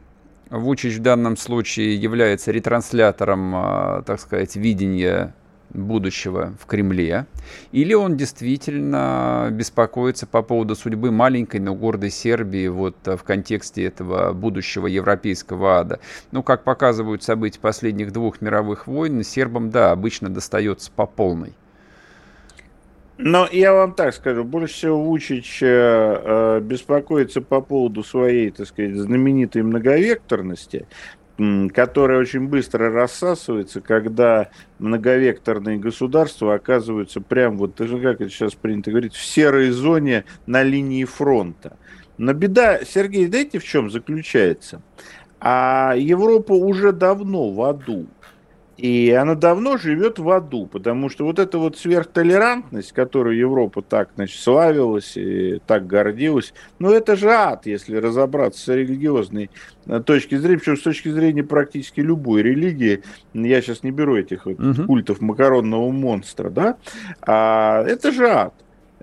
Вучич 0.50 0.96
в 0.96 1.02
данном 1.02 1.36
случае 1.36 1.96
является 1.96 2.52
ретранслятором, 2.52 3.54
а, 3.54 4.02
так 4.02 4.20
сказать, 4.20 4.56
видения 4.56 5.34
будущего 5.70 6.54
в 6.60 6.66
Кремле, 6.66 7.26
или 7.72 7.94
он 7.94 8.16
действительно 8.16 9.48
беспокоится 9.50 10.26
по 10.26 10.42
поводу 10.42 10.74
судьбы 10.76 11.10
маленькой, 11.10 11.60
но 11.60 11.74
гордой 11.74 12.10
Сербии 12.10 12.68
вот 12.68 12.96
в 13.04 13.22
контексте 13.24 13.84
этого 13.84 14.32
будущего 14.32 14.86
европейского 14.86 15.78
ада. 15.78 16.00
Ну, 16.32 16.42
как 16.42 16.64
показывают 16.64 17.22
события 17.22 17.60
последних 17.60 18.12
двух 18.12 18.40
мировых 18.40 18.86
войн, 18.86 19.22
сербам, 19.24 19.70
да, 19.70 19.90
обычно 19.90 20.28
достается 20.28 20.90
по 20.94 21.06
полной. 21.06 21.54
Но 23.16 23.48
я 23.50 23.72
вам 23.72 23.94
так 23.94 24.12
скажу, 24.12 24.42
больше 24.42 24.74
всего 24.74 25.00
Вучич 25.00 25.62
э, 25.62 25.66
э, 25.66 26.60
беспокоится 26.60 27.40
по 27.40 27.60
поводу 27.60 28.02
своей, 28.02 28.50
так 28.50 28.66
сказать, 28.66 28.96
знаменитой 28.96 29.62
многовекторности, 29.62 30.86
которая 31.36 32.20
очень 32.20 32.46
быстро 32.46 32.90
рассасывается, 32.90 33.80
когда 33.80 34.50
многовекторные 34.78 35.78
государства 35.78 36.54
оказываются 36.54 37.20
прям 37.20 37.58
вот, 37.58 37.76
как 37.76 38.20
это 38.20 38.28
сейчас 38.28 38.54
принято 38.54 38.90
говорить, 38.90 39.14
в 39.14 39.24
серой 39.24 39.70
зоне 39.70 40.24
на 40.46 40.62
линии 40.62 41.04
фронта. 41.04 41.76
Но 42.18 42.32
беда, 42.32 42.84
Сергей, 42.84 43.26
знаете, 43.26 43.58
в 43.58 43.64
чем 43.64 43.90
заключается? 43.90 44.80
А 45.40 45.94
Европа 45.96 46.52
уже 46.52 46.92
давно 46.92 47.50
в 47.50 47.62
аду. 47.62 48.06
И 48.76 49.10
она 49.10 49.34
давно 49.34 49.76
живет 49.76 50.18
в 50.18 50.28
аду, 50.30 50.66
потому 50.66 51.08
что 51.08 51.24
вот 51.24 51.38
эта 51.38 51.58
вот 51.58 51.76
сверхтолерантность, 51.78 52.92
которую 52.92 53.36
Европа 53.36 53.82
так 53.82 54.10
значит, 54.16 54.40
славилась 54.40 55.16
и 55.16 55.60
так 55.66 55.86
гордилась, 55.86 56.52
ну 56.78 56.90
это 56.90 57.14
же 57.14 57.30
ад, 57.30 57.66
если 57.66 57.96
разобраться 57.96 58.60
с 58.60 58.68
религиозной 58.68 59.50
э, 59.86 60.00
точки 60.00 60.36
зрения, 60.36 60.58
причем 60.58 60.76
с 60.76 60.82
точки 60.82 61.08
зрения 61.08 61.44
практически 61.44 62.00
любой 62.00 62.42
религии, 62.42 63.02
я 63.32 63.62
сейчас 63.62 63.84
не 63.84 63.92
беру 63.92 64.16
этих 64.16 64.46
вот 64.46 64.58
угу. 64.58 64.86
культов 64.86 65.20
макаронного 65.20 65.90
монстра, 65.90 66.50
да, 66.50 66.76
а 67.22 67.84
это 67.84 68.10
же 68.10 68.28
ад. 68.28 68.54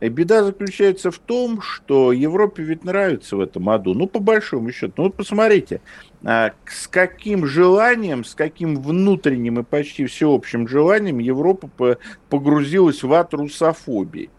Беда 0.10 0.44
заключается 0.44 1.12
в 1.12 1.20
том, 1.20 1.62
что 1.62 2.12
Европе 2.12 2.64
ведь 2.64 2.84
нравится 2.84 3.38
в 3.38 3.40
этом 3.40 3.70
аду. 3.70 3.94
Ну, 3.94 4.08
по 4.08 4.20
большому 4.20 4.72
счету. 4.72 4.94
Ну, 4.98 5.04
вот 5.04 5.16
посмотрите, 5.16 5.82
а, 6.24 6.54
с 6.66 6.88
каким 6.88 7.46
желанием, 7.46 8.24
с 8.24 8.34
каким 8.34 8.82
внутренним 8.82 9.60
и 9.60 9.64
почти 9.64 10.06
всеобщим 10.06 10.68
желанием 10.68 11.20
Европа 11.20 11.98
погрузилась 12.30 13.04
в 13.04 13.14
ад 13.14 13.34
русофобии. 13.34 14.32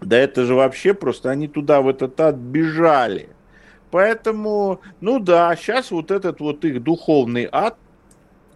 Да 0.00 0.16
это 0.16 0.44
же 0.44 0.54
вообще 0.54 0.94
просто 0.94 1.30
они 1.30 1.46
туда, 1.46 1.82
в 1.82 1.88
этот 1.88 2.18
ад, 2.20 2.36
бежали. 2.36 3.28
Поэтому, 3.90 4.80
ну 5.00 5.18
да, 5.18 5.54
сейчас 5.56 5.90
вот 5.90 6.10
этот 6.10 6.40
вот 6.40 6.64
их 6.64 6.82
духовный 6.82 7.48
ад 7.52 7.76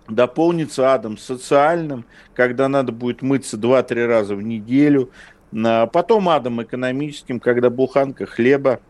дополнится 0.09 0.95
адом 0.95 1.19
социальным, 1.19 2.07
когда 2.35 2.69
надо 2.69 2.93
будет 2.93 3.23
мыться 3.23 3.57
2-3 3.57 4.07
раза 4.07 4.35
в 4.35 4.43
неделю, 4.43 5.11
Потом 5.51 6.29
адом 6.29 6.63
экономическим, 6.63 7.41
когда 7.41 7.71
буханка 7.71 8.27
хлеба 8.27 8.81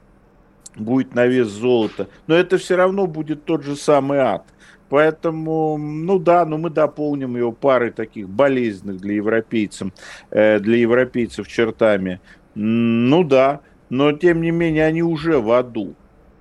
будет 0.76 1.14
на 1.14 1.26
вес 1.26 1.48
золота. 1.48 2.08
Но 2.26 2.34
это 2.34 2.58
все 2.58 2.76
равно 2.76 3.06
будет 3.06 3.44
тот 3.44 3.62
же 3.62 3.76
самый 3.76 4.18
ад. 4.18 4.44
Поэтому, 4.88 5.76
ну 5.76 6.18
да, 6.18 6.46
но 6.46 6.56
мы 6.56 6.70
дополним 6.70 7.36
его 7.36 7.52
парой 7.52 7.90
таких 7.90 8.28
болезненных 8.28 9.00
для 9.00 9.16
европейцев, 9.16 9.90
э, 10.30 10.58
для 10.60 10.78
европейцев 10.78 11.46
чертами. 11.46 12.20
Ну 12.54 13.22
да, 13.22 13.60
но 13.90 14.12
тем 14.12 14.40
не 14.40 14.50
менее 14.50 14.86
они 14.86 15.02
уже 15.02 15.38
в 15.38 15.52
аду. 15.52 15.94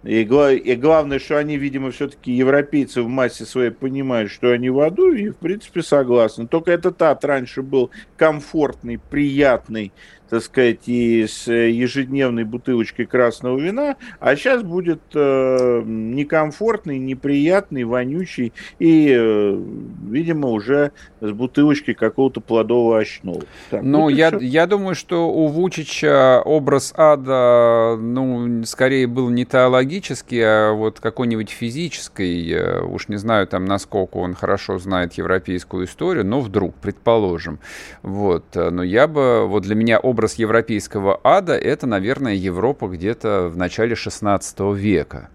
И, 0.03 0.21
и 0.21 0.75
главное, 0.75 1.19
что 1.19 1.37
они, 1.37 1.57
видимо, 1.57 1.91
все-таки 1.91 2.31
европейцы 2.31 3.01
в 3.01 3.07
массе 3.07 3.45
своей 3.45 3.71
понимают, 3.71 4.31
что 4.31 4.51
они 4.51 4.69
в 4.69 4.79
аду, 4.79 5.11
и, 5.11 5.29
в 5.29 5.37
принципе, 5.37 5.81
согласны. 5.81 6.47
Только 6.47 6.71
этот 6.71 7.01
ад 7.01 7.25
раньше 7.25 7.61
был 7.61 7.89
комфортный, 8.15 8.99
приятный, 8.99 9.91
так 10.29 10.41
сказать, 10.41 10.87
и 10.87 11.25
с 11.25 11.51
ежедневной 11.51 12.43
бутылочкой 12.43 13.05
красного 13.05 13.57
вина, 13.59 13.95
а 14.19 14.35
сейчас 14.35 14.63
будет 14.63 15.01
э, 15.13 15.81
некомфортный, 15.85 16.99
неприятный, 16.99 17.83
вонючий 17.83 18.53
и, 18.79 19.13
э, 19.17 19.61
видимо, 20.09 20.49
уже 20.49 20.91
с 21.21 21.31
бутылочкой 21.31 21.95
какого-то 21.95 22.41
плодового 22.41 22.99
очного. 22.99 23.41
Так, 23.69 23.83
ну, 23.83 24.09
я, 24.09 24.31
я 24.39 24.67
думаю, 24.67 24.95
что 24.95 25.29
у 25.29 25.47
Вучича 25.47 26.41
образ 26.43 26.93
ада, 26.95 27.97
ну, 27.99 28.63
скорее 28.65 29.07
был 29.07 29.29
не 29.29 29.45
теологический, 29.45 30.41
а 30.43 30.73
вот 30.73 30.99
какой-нибудь 30.99 31.49
физический. 31.49 32.53
Э, 32.53 32.81
уж 32.81 33.07
не 33.07 33.17
знаю, 33.17 33.47
там, 33.47 33.65
насколько 33.65 34.17
он 34.17 34.33
хорошо 34.33 34.77
знает 34.77 35.13
европейскую 35.13 35.85
историю, 35.85 36.25
но 36.25 36.41
вдруг, 36.41 36.75
предположим. 36.75 37.59
Вот. 38.03 38.45
Э, 38.55 38.69
но 38.69 38.83
я 38.83 39.07
бы, 39.07 39.47
вот 39.47 39.63
для 39.63 39.75
меня 39.75 39.99
образ 39.99 40.16
образ 40.17 40.33
европейского 40.35 41.21
ада– 41.23 41.53
это, 41.55 41.85
наверное, 41.85 42.33
Европа 42.33 42.87
где-то 42.87 43.49
в 43.49 43.57
начале 43.57 43.93
16 43.93 44.59
века. 44.73 45.29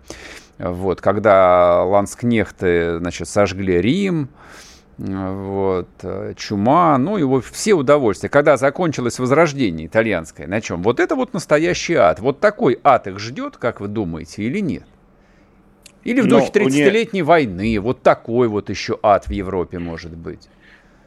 Вот, 0.59 1.01
когда 1.01 1.85
ланскнехты, 1.85 2.99
значит, 2.99 3.29
сожгли 3.29 3.81
Рим, 3.81 4.29
вот, 4.99 5.89
чума, 6.37 6.99
ну 6.99 7.17
и 7.17 7.23
вот 7.23 7.45
все 7.45 7.75
удовольствия. 7.75 8.29
Когда 8.29 8.57
закончилось 8.57 9.21
возрождение 9.21 9.87
итальянское, 9.87 10.49
на 10.49 10.61
чем? 10.61 10.83
Вот 10.83 10.99
это 10.99 11.15
вот 11.15 11.33
настоящий 11.33 11.95
ад. 11.95 12.19
Вот 12.19 12.41
такой 12.41 12.81
ад 12.83 13.07
их 13.07 13.21
ждет, 13.21 13.59
как 13.59 13.81
вы 13.81 13.87
думаете, 13.87 14.43
или 14.43 14.59
нет? 14.59 14.85
Или 16.03 16.23
в 16.23 16.27
духе 16.27 16.51
30-летней 16.53 17.21
не... 17.21 17.23
войны, 17.23 17.79
вот 17.79 18.03
такой 18.03 18.49
вот 18.49 18.69
еще 18.69 18.99
ад 19.01 19.29
в 19.29 19.31
Европе 19.31 19.79
может 19.79 20.17
быть. 20.17 20.49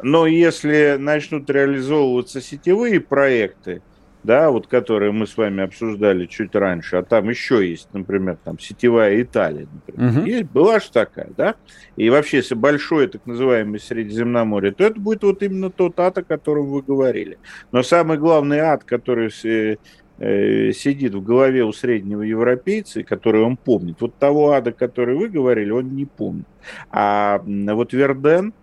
Но 0.01 0.27
если 0.27 0.97
начнут 0.99 1.49
реализовываться 1.49 2.41
сетевые 2.41 2.99
проекты, 2.99 3.81
да, 4.25 4.49
вот 4.49 4.67
которые 4.67 5.11
мы 5.11 5.27
с 5.27 5.37
вами 5.37 5.63
обсуждали 5.63 6.25
чуть 6.25 6.55
раньше, 6.55 6.97
а 6.97 7.03
там 7.03 7.29
еще 7.29 7.67
есть, 7.67 7.87
например, 7.93 8.37
там 8.43 8.57
сетевая 8.59 9.21
Италия, 9.21 9.67
например, 9.71 10.19
угу. 10.19 10.25
есть, 10.25 10.45
была 10.45 10.79
же 10.79 10.91
такая, 10.91 11.29
да, 11.37 11.55
и 11.95 12.09
вообще, 12.09 12.37
если 12.37 12.55
большое 12.55 13.07
так 13.07 13.25
называемое 13.25 13.79
Средиземноморье, 13.79 14.71
то 14.71 14.83
это 14.83 14.99
будет 14.99 15.23
вот 15.23 15.43
именно 15.43 15.69
тот 15.69 15.99
ад, 15.99 16.17
о 16.17 16.23
котором 16.23 16.67
вы 16.67 16.81
говорили. 16.81 17.37
Но 17.71 17.83
самый 17.83 18.17
главный 18.17 18.59
ад, 18.59 18.83
который 18.83 19.29
э, 19.43 20.71
сидит 20.71 21.13
в 21.13 21.23
голове 21.23 21.63
у 21.63 21.71
среднего 21.71 22.23
европейца, 22.23 23.03
который 23.03 23.41
он 23.41 23.57
помнит, 23.57 24.01
вот 24.01 24.15
того 24.15 24.51
ада, 24.53 24.71
который 24.71 25.15
вы 25.15 25.29
говорили, 25.29 25.69
он 25.69 25.95
не 25.95 26.05
помнит. 26.05 26.47
А 26.89 27.43
вот 27.45 27.93
Верден, 27.93 28.53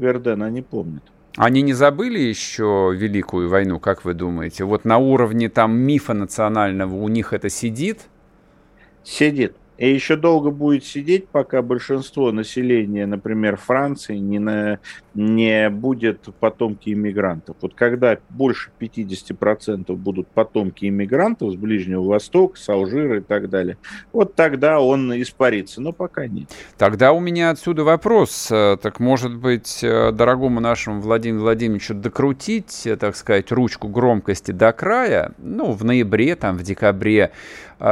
Верден 0.00 0.42
они 0.42 0.62
помнят. 0.62 1.02
Они 1.36 1.62
не 1.62 1.74
забыли 1.74 2.18
еще 2.18 2.92
Великую 2.94 3.48
войну, 3.48 3.78
как 3.78 4.04
вы 4.04 4.14
думаете? 4.14 4.64
Вот 4.64 4.84
на 4.84 4.98
уровне 4.98 5.48
там 5.48 5.78
мифа 5.78 6.14
национального 6.14 6.94
у 6.96 7.08
них 7.08 7.32
это 7.32 7.48
сидит? 7.48 8.08
Сидит. 9.04 9.54
И 9.80 9.90
еще 9.90 10.16
долго 10.16 10.50
будет 10.50 10.84
сидеть, 10.84 11.26
пока 11.28 11.62
большинство 11.62 12.32
населения, 12.32 13.06
например, 13.06 13.56
Франции, 13.56 14.18
не, 14.18 14.38
на, 14.38 14.78
не 15.14 15.70
будет 15.70 16.28
потомки 16.38 16.90
иммигрантов. 16.90 17.56
Вот 17.62 17.72
когда 17.74 18.18
больше 18.28 18.70
50% 18.78 19.90
будут 19.96 20.28
потомки 20.28 20.84
иммигрантов 20.84 21.52
с 21.52 21.56
Ближнего 21.56 22.02
Востока, 22.02 22.58
с 22.60 22.68
Алжира 22.68 23.18
и 23.18 23.20
так 23.22 23.48
далее, 23.48 23.78
вот 24.12 24.34
тогда 24.34 24.80
он 24.80 25.18
испарится, 25.18 25.80
но 25.80 25.92
пока 25.92 26.26
нет. 26.26 26.50
Тогда 26.76 27.12
у 27.12 27.20
меня 27.20 27.48
отсюда 27.48 27.82
вопрос. 27.82 28.48
Так 28.48 29.00
может 29.00 29.34
быть, 29.34 29.78
дорогому 29.80 30.60
нашему 30.60 31.00
Владимиру 31.00 31.40
Владимировичу 31.40 31.94
докрутить, 31.94 32.86
так 32.98 33.16
сказать, 33.16 33.50
ручку 33.50 33.88
громкости 33.88 34.50
до 34.52 34.72
края, 34.72 35.32
ну, 35.38 35.72
в 35.72 35.84
ноябре, 35.84 36.36
там, 36.36 36.58
в 36.58 36.62
декабре, 36.62 37.32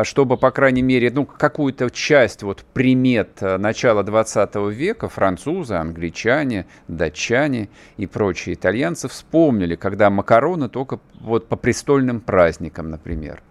чтобы, 0.04 0.36
по 0.36 0.50
крайней 0.50 0.82
мере, 0.82 1.10
ну, 1.10 1.24
какую-то 1.24 1.90
часть 1.90 2.42
вот 2.42 2.64
примет 2.74 3.42
э, 3.42 3.56
начала 3.56 4.02
20 4.02 4.54
века 4.70 5.08
французы, 5.08 5.74
англичане, 5.74 6.66
датчане 6.88 7.70
и 7.96 8.06
прочие 8.06 8.54
итальянцы 8.54 9.08
вспомнили, 9.08 9.76
когда 9.76 10.10
макароны 10.10 10.68
только 10.68 11.00
вот 11.20 11.48
по 11.48 11.56
престольным 11.56 12.20
праздникам, 12.20 12.90
например. 12.90 13.42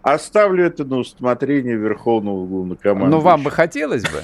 Оставлю 0.00 0.64
это 0.64 0.84
на 0.84 0.96
усмотрение 0.96 1.76
Верховного 1.76 2.46
Главнокомандующего. 2.46 3.10
Но 3.10 3.20
вам 3.20 3.42
бы 3.42 3.50
хотелось 3.50 4.04
бы? 4.04 4.22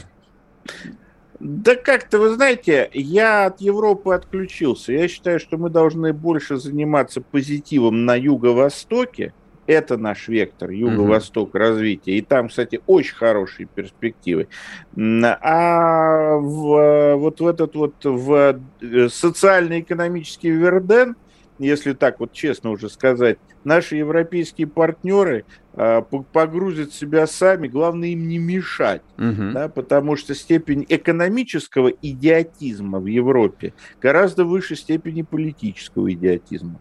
Да 1.41 1.75
как-то, 1.75 2.19
вы 2.19 2.31
знаете, 2.31 2.89
я 2.95 3.47
от 3.47 3.61
Европы 3.61 4.15
отключился. 4.15 4.93
Я 4.93 5.09
считаю, 5.09 5.39
что 5.39 5.59
мы 5.59 5.69
должны 5.69 6.15
больше 6.15 6.57
заниматься 6.57 7.21
позитивом 7.21 8.07
на 8.07 8.15
Юго-Востоке, 8.15 9.35
это 9.67 9.97
наш 9.97 10.29
вектор 10.29 10.71
юго-восток 10.71 11.55
развития. 11.55 12.19
И 12.19 12.23
там, 12.23 12.49
кстати, 12.49 12.81
очень 12.87 13.15
хорошие 13.15 13.67
перспективы. 13.67 14.49
А 14.97 16.37
в, 16.37 17.17
вот 17.17 17.41
в 17.41 17.47
этот 17.47 17.75
вот 17.75 17.95
в 18.05 18.61
э, 18.81 19.09
социально-экономический 19.09 20.51
Верден, 20.51 21.17
если 21.59 21.93
так 21.93 22.21
вот 22.21 22.33
честно 22.33 22.71
уже 22.71 22.89
сказать, 22.89 23.39
наши 23.65 23.97
европейские 23.97 24.67
партнеры 24.67 25.45
э, 25.75 26.03
погрузят 26.33 26.93
себя 26.93 27.27
сами, 27.27 27.69
главное 27.69 28.09
им 28.09 28.29
не 28.29 28.39
мешать, 28.39 29.03
угу. 29.17 29.53
да, 29.53 29.69
потому 29.69 30.17
что 30.17 30.35
степень 30.35 30.85
экономического 30.89 31.89
идиотизма 31.89 33.01
в 33.01 33.07
Европе 33.07 33.73
гораздо 34.01 34.45
выше 34.45 34.77
степени 34.77 35.23
политического 35.23 36.13
идиотизма. 36.13 36.81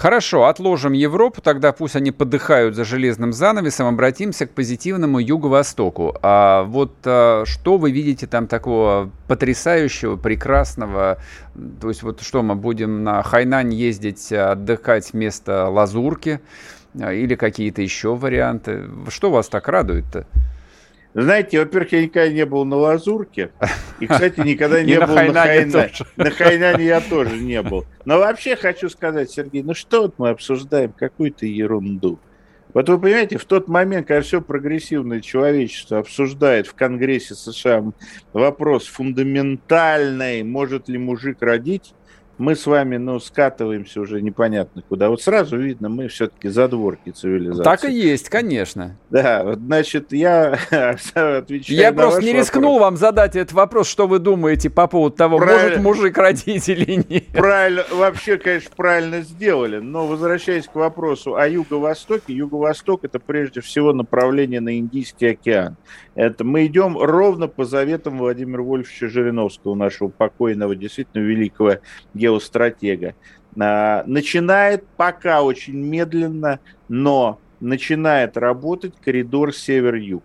Хорошо, 0.00 0.46
отложим 0.46 0.94
Европу, 0.94 1.42
тогда 1.42 1.72
пусть 1.72 1.94
они 1.94 2.10
подыхают 2.10 2.74
за 2.74 2.84
железным 2.84 3.34
занавесом, 3.34 3.86
обратимся 3.86 4.46
к 4.46 4.50
позитивному 4.52 5.18
Юго-Востоку. 5.18 6.16
А 6.22 6.62
вот 6.62 6.94
а, 7.04 7.42
что 7.44 7.76
вы 7.76 7.90
видите 7.90 8.26
там 8.26 8.46
такого 8.46 9.10
потрясающего, 9.28 10.16
прекрасного? 10.16 11.18
То 11.82 11.88
есть 11.90 12.02
вот 12.02 12.22
что, 12.22 12.42
мы 12.42 12.54
будем 12.54 13.04
на 13.04 13.22
Хайнань 13.22 13.74
ездить, 13.74 14.32
отдыхать 14.32 15.12
вместо 15.12 15.68
Лазурки 15.68 16.40
а, 16.98 17.12
или 17.12 17.34
какие-то 17.34 17.82
еще 17.82 18.16
варианты? 18.16 18.84
Что 19.10 19.30
вас 19.30 19.50
так 19.50 19.68
радует-то? 19.68 20.24
Знаете, 21.14 21.58
во-первых, 21.58 21.92
я 21.92 22.02
никогда 22.02 22.32
не 22.32 22.46
был 22.46 22.64
на 22.64 22.76
Лазурке. 22.76 23.50
И, 23.98 24.06
кстати, 24.06 24.40
никогда 24.40 24.82
не 24.84 24.98
был 24.98 25.14
на 25.14 25.32
Хайнане. 25.32 25.92
На 26.16 26.30
Хайнане 26.30 26.84
я 26.84 27.00
тоже 27.00 27.36
не 27.36 27.62
был. 27.62 27.84
Но 28.04 28.18
вообще 28.18 28.56
хочу 28.56 28.88
сказать, 28.88 29.30
Сергей, 29.30 29.62
ну 29.62 29.74
что 29.74 30.02
вот 30.02 30.14
мы 30.18 30.30
обсуждаем? 30.30 30.92
Какую-то 30.92 31.46
ерунду. 31.46 32.20
Вот 32.72 32.88
вы 32.88 33.00
понимаете, 33.00 33.36
в 33.36 33.44
тот 33.44 33.66
момент, 33.66 34.06
когда 34.06 34.22
все 34.22 34.40
прогрессивное 34.40 35.20
человечество 35.20 35.98
обсуждает 35.98 36.68
в 36.68 36.74
Конгрессе 36.74 37.34
США 37.34 37.84
вопрос 38.32 38.86
фундаментальный, 38.86 40.44
может 40.44 40.88
ли 40.88 40.96
мужик 40.96 41.38
родить, 41.42 41.94
мы 42.40 42.56
с 42.56 42.66
вами, 42.66 42.96
ну, 42.96 43.20
скатываемся 43.20 44.00
уже 44.00 44.22
непонятно 44.22 44.82
куда. 44.88 45.10
Вот 45.10 45.20
сразу 45.20 45.58
видно, 45.58 45.90
мы 45.90 46.08
все-таки 46.08 46.48
задворки 46.48 47.10
цивилизации. 47.10 47.62
Так 47.62 47.84
и 47.84 47.92
есть, 47.92 48.30
конечно. 48.30 48.96
Да, 49.10 49.54
значит, 49.56 50.12
я 50.12 50.58
отвечаю 50.70 51.78
Я 51.78 51.92
просто 51.92 52.22
не 52.22 52.32
рискнул 52.32 52.78
вопрос. 52.78 52.80
вам 52.80 52.96
задать 52.96 53.36
этот 53.36 53.52
вопрос, 53.52 53.88
что 53.88 54.08
вы 54.08 54.20
думаете 54.20 54.70
по 54.70 54.86
поводу 54.86 55.16
того, 55.16 55.36
правильно, 55.36 55.82
может 55.82 56.00
мужик 56.00 56.16
родить 56.16 56.66
или 56.70 57.04
нет. 57.06 57.26
Правильно, 57.32 57.84
вообще, 57.92 58.38
конечно, 58.38 58.70
правильно 58.74 59.20
сделали. 59.20 59.76
Но 59.76 60.06
возвращаясь 60.06 60.66
к 60.66 60.74
вопросу 60.74 61.36
о 61.36 61.46
Юго-Востоке, 61.46 62.32
Юго-Восток 62.32 63.04
это 63.04 63.18
прежде 63.18 63.60
всего 63.60 63.92
направление 63.92 64.60
на 64.60 64.78
Индийский 64.78 65.26
океан. 65.26 65.76
Это 66.14 66.42
мы 66.44 66.66
идем 66.66 66.98
ровно 66.98 67.48
по 67.48 67.64
заветам 67.64 68.18
Владимира 68.18 68.62
Вольфовича 68.62 69.08
Жириновского, 69.08 69.74
нашего 69.74 70.08
покойного, 70.08 70.74
действительно 70.74 71.22
великого 71.22 71.76
геостратега. 72.30 73.14
А, 73.58 74.04
начинает 74.06 74.86
пока 74.96 75.42
очень 75.42 75.76
медленно, 75.76 76.60
но 76.88 77.38
начинает 77.60 78.36
работать 78.36 78.94
коридор 79.04 79.54
север-юг. 79.54 80.22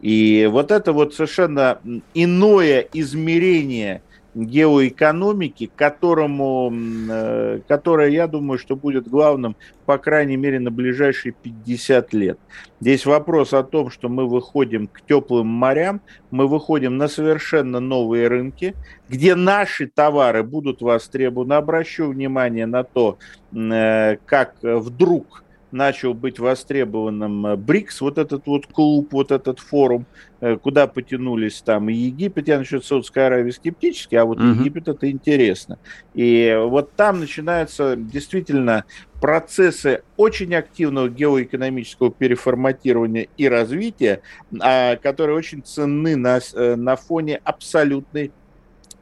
И 0.00 0.48
вот 0.50 0.70
это 0.70 0.92
вот 0.92 1.14
совершенно 1.14 1.80
иное 2.14 2.86
измерение 2.92 4.02
геоэкономики, 4.34 5.70
которому, 5.74 6.72
э, 6.72 7.60
которое, 7.66 8.10
я 8.10 8.26
думаю, 8.26 8.58
что 8.58 8.76
будет 8.76 9.08
главным, 9.08 9.56
по 9.86 9.98
крайней 9.98 10.36
мере, 10.36 10.60
на 10.60 10.70
ближайшие 10.70 11.32
50 11.32 12.12
лет. 12.12 12.38
Здесь 12.80 13.06
вопрос 13.06 13.52
о 13.52 13.62
том, 13.62 13.90
что 13.90 14.08
мы 14.08 14.28
выходим 14.28 14.86
к 14.86 15.02
теплым 15.02 15.48
морям, 15.48 16.00
мы 16.30 16.46
выходим 16.46 16.96
на 16.96 17.08
совершенно 17.08 17.80
новые 17.80 18.28
рынки, 18.28 18.74
где 19.08 19.34
наши 19.34 19.88
товары 19.88 20.42
будут 20.42 20.80
востребованы. 20.80 21.54
Обращу 21.54 22.08
внимание 22.08 22.66
на 22.66 22.84
то, 22.84 23.18
э, 23.52 24.16
как 24.26 24.56
вдруг 24.62 25.44
начал 25.72 26.14
быть 26.14 26.38
востребованным 26.38 27.46
э, 27.46 27.56
БРИКС, 27.56 28.00
вот 28.00 28.18
этот 28.18 28.46
вот 28.46 28.66
клуб, 28.66 29.12
вот 29.12 29.30
этот 29.30 29.60
форум, 29.60 30.06
э, 30.40 30.56
куда 30.56 30.86
потянулись 30.86 31.62
там 31.62 31.88
и 31.88 31.94
Египет, 31.94 32.48
я 32.48 32.58
насчет 32.58 32.84
Саудовской 32.84 33.26
Аравии 33.26 33.50
скептически, 33.50 34.14
а 34.14 34.24
вот 34.24 34.38
угу. 34.38 34.46
Египет 34.46 34.88
это 34.88 35.10
интересно. 35.10 35.78
И 36.14 36.56
вот 36.60 36.92
там 36.94 37.20
начинаются 37.20 37.96
действительно 37.96 38.84
процессы 39.20 40.02
очень 40.16 40.54
активного 40.54 41.08
геоэкономического 41.08 42.10
переформатирования 42.10 43.28
и 43.36 43.48
развития, 43.48 44.22
а, 44.60 44.96
которые 44.96 45.36
очень 45.36 45.62
ценны 45.62 46.16
на, 46.16 46.40
э, 46.54 46.74
на 46.76 46.96
фоне 46.96 47.40
абсолютной 47.44 48.32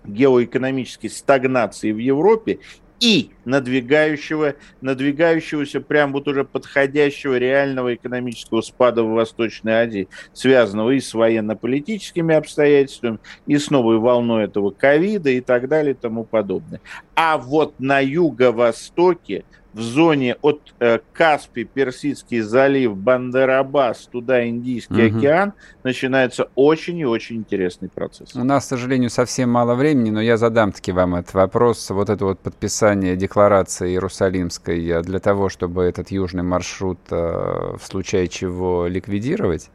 геоэкономической 0.05 1.11
стагнации 1.11 1.93
в 1.93 1.99
Европе 1.99 2.59
и 3.01 3.31
надвигающего, 3.45 4.55
надвигающегося 4.81 5.81
прям 5.81 6.13
вот 6.13 6.29
уже 6.29 6.45
подходящего 6.45 7.39
реального 7.39 7.95
экономического 7.95 8.61
спада 8.61 9.03
в 9.03 9.11
Восточной 9.11 9.73
Азии, 9.73 10.09
связанного 10.33 10.91
и 10.91 11.01
с 11.01 11.15
военно-политическими 11.15 12.35
обстоятельствами, 12.35 13.19
и 13.47 13.57
с 13.57 13.71
новой 13.71 13.99
волной 13.99 14.45
этого 14.45 14.71
ковида 14.71 15.31
и 15.31 15.41
так 15.41 15.69
далее 15.69 15.93
и 15.93 15.97
тому 15.97 16.25
подобное. 16.25 16.81
А 17.15 17.39
вот 17.39 17.79
на 17.79 18.01
юго-востоке 18.01 19.45
в 19.79 19.81
зоне 19.81 20.37
от 20.43 20.75
э, 20.81 20.99
Каспий, 21.13 21.65
Персидский 21.65 22.41
залив, 22.41 22.97
Бандерабас, 22.97 24.09
туда 24.11 24.47
Индийский 24.49 25.07
угу. 25.07 25.19
океан, 25.19 25.53
начинается 25.85 26.49
очень 26.57 26.99
и 26.99 27.05
очень 27.05 27.37
интересный 27.37 27.89
процесс. 27.89 28.35
У 28.35 28.43
нас, 28.43 28.67
к 28.67 28.69
сожалению, 28.69 29.09
совсем 29.09 29.51
мало 29.51 29.77
времени, 29.77 30.11
но 30.11 30.21
я 30.21 30.37
задам 30.37 30.73
таки 30.73 30.91
вам 30.91 31.15
этот 31.15 31.33
вопрос. 31.35 31.91
Вот 31.91 32.11
это 32.11 32.25
вот 32.25 32.41
подписание 32.41 33.15
декларации 33.15 33.91
Иерусалимской 33.91 34.85
э, 34.85 35.03
для 35.03 35.21
того, 35.21 35.49
чтобы 35.49 35.85
этот 35.85 36.11
южный 36.11 36.43
маршрут 36.43 36.99
э, 37.11 37.77
в 37.79 37.81
случае 37.83 38.27
чего 38.27 38.89
ликвидировать. 38.89 39.71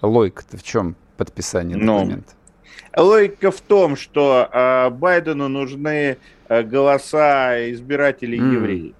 Логика-то 0.00 0.56
в 0.56 0.62
чем 0.62 0.96
подписание 1.18 1.76
документа? 1.76 2.32
Логика 2.96 3.50
в 3.50 3.60
том, 3.60 3.96
что 3.96 4.48
э, 4.50 4.88
Байдену 4.88 5.48
нужны 5.48 6.16
э, 6.48 6.62
голоса 6.62 7.70
избирателей 7.70 8.38
mm. 8.38 8.54
евреев. 8.54 8.94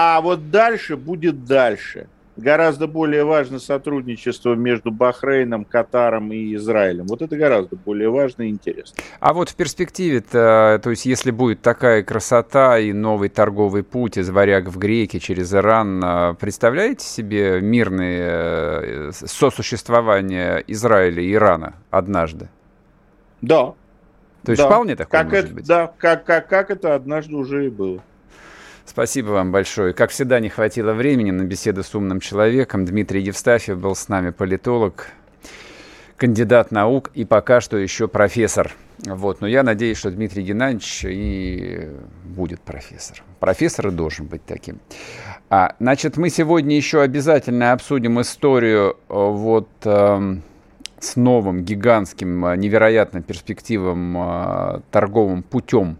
А 0.00 0.20
вот 0.20 0.52
дальше 0.52 0.96
будет 0.96 1.44
дальше. 1.44 2.06
Гораздо 2.36 2.86
более 2.86 3.24
важно 3.24 3.58
сотрудничество 3.58 4.54
между 4.54 4.92
Бахрейном, 4.92 5.64
Катаром 5.64 6.32
и 6.32 6.54
Израилем. 6.54 7.08
Вот 7.08 7.20
это 7.20 7.36
гораздо 7.36 7.74
более 7.74 8.08
важно 8.08 8.42
и 8.42 8.50
интересно. 8.50 9.02
А 9.18 9.32
вот 9.32 9.48
в 9.48 9.56
перспективе-то, 9.56 10.80
то 10.84 10.90
есть 10.90 11.04
если 11.04 11.32
будет 11.32 11.62
такая 11.62 12.04
красота 12.04 12.78
и 12.78 12.92
новый 12.92 13.28
торговый 13.28 13.82
путь 13.82 14.18
из 14.18 14.30
варяг 14.30 14.68
в 14.68 14.78
греки 14.78 15.18
через 15.18 15.52
Иран, 15.52 16.00
а, 16.04 16.34
представляете 16.34 17.04
себе 17.04 17.60
мирное 17.60 19.10
э, 19.10 19.10
сосуществование 19.12 20.62
Израиля 20.68 21.22
и 21.24 21.32
Ирана 21.32 21.74
однажды? 21.90 22.48
Да, 23.40 23.74
То 24.44 24.52
есть 24.52 24.62
да. 24.62 24.68
вполне 24.68 24.94
такое 24.94 25.22
как 25.22 25.32
может 25.32 25.44
это, 25.46 25.54
быть? 25.54 25.66
Да, 25.66 25.92
как, 25.98 26.22
как, 26.22 26.46
как 26.46 26.70
это 26.70 26.94
однажды 26.94 27.34
уже 27.34 27.66
и 27.66 27.68
было. 27.68 28.00
Спасибо 28.88 29.32
вам 29.32 29.52
большое. 29.52 29.92
Как 29.92 30.10
всегда, 30.10 30.40
не 30.40 30.48
хватило 30.48 30.94
времени 30.94 31.30
на 31.30 31.42
беседу 31.42 31.82
с 31.82 31.94
умным 31.94 32.20
человеком. 32.20 32.86
Дмитрий 32.86 33.20
Евстафьев 33.20 33.76
был 33.78 33.94
с 33.94 34.08
нами 34.08 34.30
политолог, 34.30 35.08
кандидат 36.16 36.70
наук 36.70 37.10
и 37.12 37.26
пока 37.26 37.60
что 37.60 37.76
еще 37.76 38.08
профессор. 38.08 38.72
Вот. 39.04 39.42
Но 39.42 39.46
я 39.46 39.62
надеюсь, 39.62 39.98
что 39.98 40.10
Дмитрий 40.10 40.42
Геннадьевич 40.42 41.04
и 41.04 41.90
будет 42.24 42.62
профессором. 42.62 43.24
Профессор 43.40 43.88
и 43.88 43.90
должен 43.90 44.24
быть 44.24 44.42
таким. 44.46 44.80
А, 45.50 45.76
значит, 45.78 46.16
мы 46.16 46.30
сегодня 46.30 46.74
еще 46.74 47.02
обязательно 47.02 47.72
обсудим 47.72 48.18
историю 48.22 48.96
э, 49.10 49.12
вот 49.12 49.68
э, 49.84 50.36
с 50.98 51.16
новым 51.16 51.62
гигантским, 51.62 52.46
э, 52.46 52.56
невероятно 52.56 53.20
перспективным 53.20 54.16
э, 54.16 54.80
торговым 54.90 55.42
путем. 55.42 55.98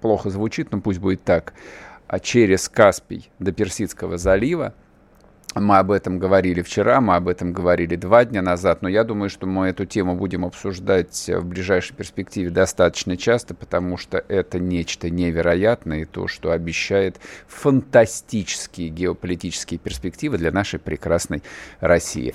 Плохо 0.00 0.30
звучит, 0.30 0.72
но 0.72 0.80
пусть 0.80 0.98
будет 0.98 1.22
так 1.24 1.52
через 2.22 2.68
Каспий 2.68 3.30
до 3.38 3.52
Персидского 3.52 4.18
залива. 4.18 4.74
Мы 5.54 5.78
об 5.78 5.90
этом 5.90 6.18
говорили 6.18 6.60
вчера, 6.60 7.00
мы 7.00 7.16
об 7.16 7.28
этом 7.28 7.54
говорили 7.54 7.96
два 7.96 8.26
дня 8.26 8.42
назад, 8.42 8.82
но 8.82 8.90
я 8.90 9.04
думаю, 9.04 9.30
что 9.30 9.46
мы 9.46 9.68
эту 9.68 9.86
тему 9.86 10.14
будем 10.14 10.44
обсуждать 10.44 11.28
в 11.28 11.44
ближайшей 11.46 11.96
перспективе 11.96 12.50
достаточно 12.50 13.16
часто, 13.16 13.54
потому 13.54 13.96
что 13.96 14.22
это 14.28 14.58
нечто 14.58 15.08
невероятное, 15.08 16.00
и 16.00 16.04
то, 16.04 16.28
что 16.28 16.50
обещает 16.50 17.18
фантастические 17.48 18.90
геополитические 18.90 19.78
перспективы 19.78 20.36
для 20.36 20.52
нашей 20.52 20.78
прекрасной 20.78 21.42
России. 21.80 22.34